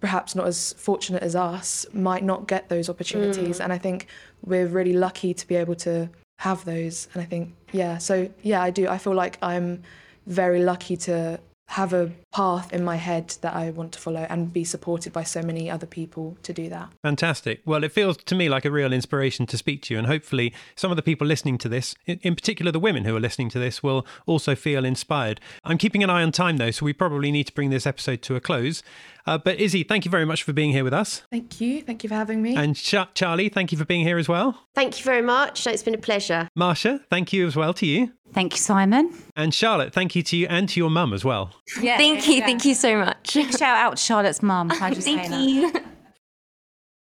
perhaps 0.00 0.34
not 0.34 0.46
as 0.46 0.74
fortunate 0.74 1.22
as 1.22 1.34
us 1.34 1.86
might 1.92 2.22
not 2.22 2.46
get 2.46 2.68
those 2.68 2.88
opportunities. 2.88 3.58
Mm. 3.58 3.64
and 3.64 3.72
i 3.72 3.78
think 3.78 4.06
we're 4.44 4.66
really 4.66 4.92
lucky 4.92 5.32
to 5.32 5.46
be 5.46 5.56
able 5.56 5.74
to 5.74 6.08
have 6.38 6.64
those. 6.64 7.08
And 7.14 7.22
i 7.22 7.24
think 7.24 7.54
yeah 7.72 7.98
so 7.98 8.30
yeah 8.42 8.62
i 8.62 8.70
do. 8.70 8.88
I 8.88 8.98
feel 8.98 9.14
like 9.14 9.38
i'm 9.42 9.82
very 10.26 10.62
lucky 10.62 10.96
to 10.96 11.40
have 11.68 11.92
a 11.92 12.12
path 12.32 12.72
in 12.72 12.84
my 12.84 12.96
head 12.96 13.34
that 13.40 13.54
I 13.54 13.70
want 13.70 13.92
to 13.92 13.98
follow 13.98 14.26
and 14.28 14.52
be 14.52 14.64
supported 14.64 15.12
by 15.12 15.24
so 15.24 15.42
many 15.42 15.70
other 15.70 15.86
people 15.86 16.36
to 16.42 16.52
do 16.52 16.68
that. 16.68 16.90
Fantastic. 17.02 17.60
Well, 17.64 17.82
it 17.82 17.92
feels 17.92 18.16
to 18.18 18.34
me 18.34 18.48
like 18.48 18.64
a 18.64 18.70
real 18.70 18.92
inspiration 18.92 19.46
to 19.46 19.58
speak 19.58 19.82
to 19.82 19.94
you. 19.94 19.98
And 19.98 20.06
hopefully, 20.06 20.54
some 20.76 20.92
of 20.92 20.96
the 20.96 21.02
people 21.02 21.26
listening 21.26 21.58
to 21.58 21.68
this, 21.68 21.94
in 22.06 22.34
particular 22.34 22.70
the 22.70 22.80
women 22.80 23.04
who 23.04 23.16
are 23.16 23.20
listening 23.20 23.50
to 23.50 23.58
this, 23.58 23.82
will 23.82 24.06
also 24.26 24.54
feel 24.54 24.84
inspired. 24.84 25.40
I'm 25.64 25.78
keeping 25.78 26.04
an 26.04 26.10
eye 26.10 26.22
on 26.22 26.32
time 26.32 26.56
though, 26.58 26.70
so 26.70 26.84
we 26.84 26.92
probably 26.92 27.32
need 27.32 27.48
to 27.48 27.54
bring 27.54 27.70
this 27.70 27.86
episode 27.86 28.22
to 28.22 28.36
a 28.36 28.40
close. 28.40 28.82
Uh, 29.26 29.36
but 29.38 29.58
Issy, 29.58 29.82
thank 29.82 30.04
you 30.04 30.10
very 30.10 30.24
much 30.24 30.44
for 30.44 30.52
being 30.52 30.70
here 30.70 30.84
with 30.84 30.92
us. 30.92 31.22
Thank 31.30 31.60
you. 31.60 31.82
Thank 31.82 32.04
you 32.04 32.08
for 32.08 32.14
having 32.14 32.42
me. 32.42 32.54
And 32.54 32.76
Ch- 32.76 32.94
Charley, 33.14 33.48
thank 33.48 33.72
you 33.72 33.78
for 33.78 33.84
being 33.84 34.04
here 34.04 34.18
as 34.18 34.28
well. 34.28 34.66
Thank 34.74 34.98
you 34.98 35.04
very 35.04 35.22
much. 35.22 35.66
It's 35.66 35.82
been 35.82 35.94
a 35.94 35.98
pleasure. 35.98 36.48
Marsha, 36.56 37.00
thank 37.10 37.32
you 37.32 37.46
as 37.46 37.56
well 37.56 37.74
to 37.74 37.86
you. 37.86 38.12
Thank 38.32 38.52
you, 38.54 38.58
Simon. 38.58 39.12
And 39.34 39.52
Charlotte, 39.52 39.92
thank 39.92 40.14
you 40.14 40.22
to 40.22 40.36
you 40.36 40.46
and 40.48 40.68
to 40.68 40.80
your 40.80 40.90
mum 40.90 41.12
as 41.12 41.24
well. 41.24 41.54
Yeah, 41.80 41.96
thank 42.04 42.28
you. 42.28 42.34
Yeah. 42.34 42.46
Thank 42.46 42.64
you 42.64 42.74
so 42.74 42.98
much. 42.98 43.30
Shout 43.30 43.62
out 43.62 43.96
to 43.96 44.02
Charlotte's 44.02 44.42
mum. 44.42 44.70
Thank 44.70 45.30
you. 45.30 45.72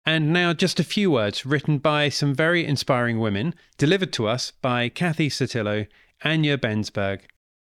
And 0.08 0.32
now, 0.32 0.54
just 0.54 0.80
a 0.80 0.84
few 0.84 1.10
words 1.10 1.48
written 1.48 1.80
by 1.80 2.10
some 2.10 2.36
very 2.36 2.64
inspiring 2.64 3.20
women, 3.20 3.56
delivered 3.80 4.14
to 4.14 4.28
us 4.28 4.52
by 4.62 4.88
Kathy 4.88 5.30
Sotillo, 5.30 5.88
Anya 6.24 6.60
Bensberg, 6.60 7.22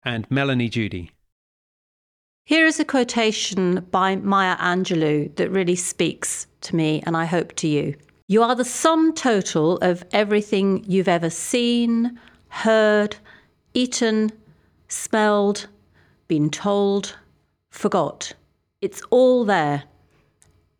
and 0.06 0.32
Melanie 0.32 0.70
Judy. 0.70 1.12
Here 2.46 2.66
is 2.66 2.80
a 2.80 2.86
quotation 2.86 3.86
by 3.92 4.16
Maya 4.16 4.58
Angelou 4.58 5.34
that 5.36 5.52
really 5.52 5.76
speaks 5.76 6.48
to 6.62 6.76
me 6.76 7.04
and 7.06 7.16
I 7.16 7.26
hope 7.26 7.54
to 7.58 7.68
you. 7.68 7.96
You 8.28 8.42
are 8.42 8.56
the 8.56 8.66
sum 8.66 9.14
total 9.14 9.78
of 9.78 10.04
everything 10.12 10.84
you've 10.88 11.08
ever 11.08 11.30
seen, 11.30 12.20
heard, 12.50 13.16
eaten, 13.76 14.32
smelled, 14.88 15.68
been 16.28 16.50
told, 16.50 17.16
forgot. 17.70 18.34
It's 18.82 19.04
all 19.12 19.46
there. 19.46 19.84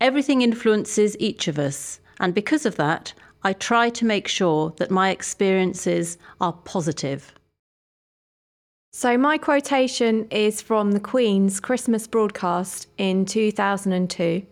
Everything 0.00 0.42
influences 0.42 1.16
each 1.20 1.46
of 1.46 1.60
us, 1.60 2.00
and 2.18 2.34
because 2.34 2.66
of 2.66 2.76
that, 2.76 3.14
I 3.44 3.52
try 3.52 3.88
to 3.90 4.04
make 4.04 4.26
sure 4.26 4.74
that 4.78 4.90
my 4.90 5.10
experiences 5.10 6.18
are 6.40 6.52
positive. 6.52 7.32
So, 8.94 9.16
my 9.16 9.38
quotation 9.38 10.26
is 10.28 10.60
from 10.60 10.92
the 10.92 11.00
Queen's 11.00 11.60
Christmas 11.60 12.06
broadcast 12.06 12.88
in 12.98 13.24
2002. 13.24 14.42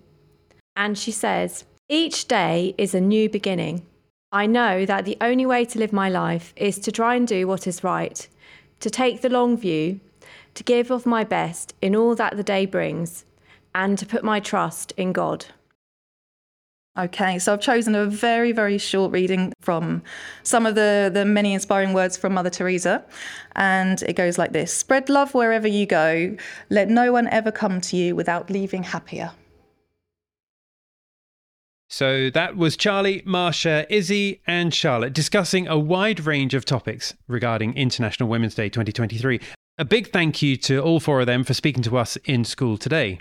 And 0.74 0.96
she 0.96 1.12
says, 1.12 1.66
Each 1.90 2.26
day 2.26 2.74
is 2.78 2.94
a 2.94 3.02
new 3.02 3.28
beginning. 3.28 3.84
I 4.32 4.46
know 4.46 4.86
that 4.86 5.04
the 5.04 5.18
only 5.20 5.44
way 5.44 5.66
to 5.66 5.78
live 5.78 5.92
my 5.92 6.08
life 6.08 6.54
is 6.56 6.78
to 6.78 6.90
try 6.90 7.16
and 7.16 7.28
do 7.28 7.46
what 7.46 7.66
is 7.66 7.84
right, 7.84 8.26
to 8.80 8.88
take 8.88 9.20
the 9.20 9.28
long 9.28 9.58
view, 9.58 10.00
to 10.54 10.64
give 10.64 10.90
of 10.90 11.04
my 11.04 11.22
best 11.22 11.74
in 11.82 11.94
all 11.94 12.14
that 12.14 12.38
the 12.38 12.42
day 12.42 12.64
brings, 12.64 13.26
and 13.74 13.98
to 13.98 14.06
put 14.06 14.24
my 14.24 14.40
trust 14.40 14.92
in 14.96 15.12
God. 15.12 15.44
Okay, 16.98 17.38
so 17.38 17.52
I've 17.52 17.60
chosen 17.60 17.94
a 17.94 18.04
very, 18.04 18.50
very 18.50 18.76
short 18.76 19.12
reading 19.12 19.52
from 19.60 20.02
some 20.42 20.66
of 20.66 20.74
the, 20.74 21.10
the 21.12 21.24
many 21.24 21.54
inspiring 21.54 21.92
words 21.92 22.16
from 22.16 22.34
Mother 22.34 22.50
Teresa. 22.50 23.04
And 23.54 24.02
it 24.02 24.14
goes 24.16 24.38
like 24.38 24.52
this 24.52 24.72
Spread 24.72 25.08
love 25.08 25.32
wherever 25.32 25.68
you 25.68 25.86
go. 25.86 26.36
Let 26.68 26.88
no 26.88 27.12
one 27.12 27.28
ever 27.28 27.52
come 27.52 27.80
to 27.82 27.96
you 27.96 28.16
without 28.16 28.50
leaving 28.50 28.82
happier. 28.82 29.30
So 31.88 32.30
that 32.30 32.56
was 32.56 32.76
Charley, 32.76 33.22
Marsha, 33.22 33.86
Issy, 33.88 34.40
and 34.46 34.72
Charlotte 34.74 35.12
discussing 35.12 35.68
a 35.68 35.78
wide 35.78 36.24
range 36.24 36.54
of 36.54 36.64
topics 36.64 37.14
regarding 37.28 37.74
International 37.74 38.28
Women's 38.28 38.54
Day 38.54 38.68
2023. 38.68 39.40
A 39.78 39.84
big 39.84 40.12
thank 40.12 40.42
you 40.42 40.56
to 40.58 40.80
all 40.80 41.00
four 41.00 41.20
of 41.20 41.26
them 41.26 41.44
for 41.44 41.54
speaking 41.54 41.82
to 41.84 41.96
us 41.96 42.16
in 42.24 42.44
school 42.44 42.76
today. 42.76 43.20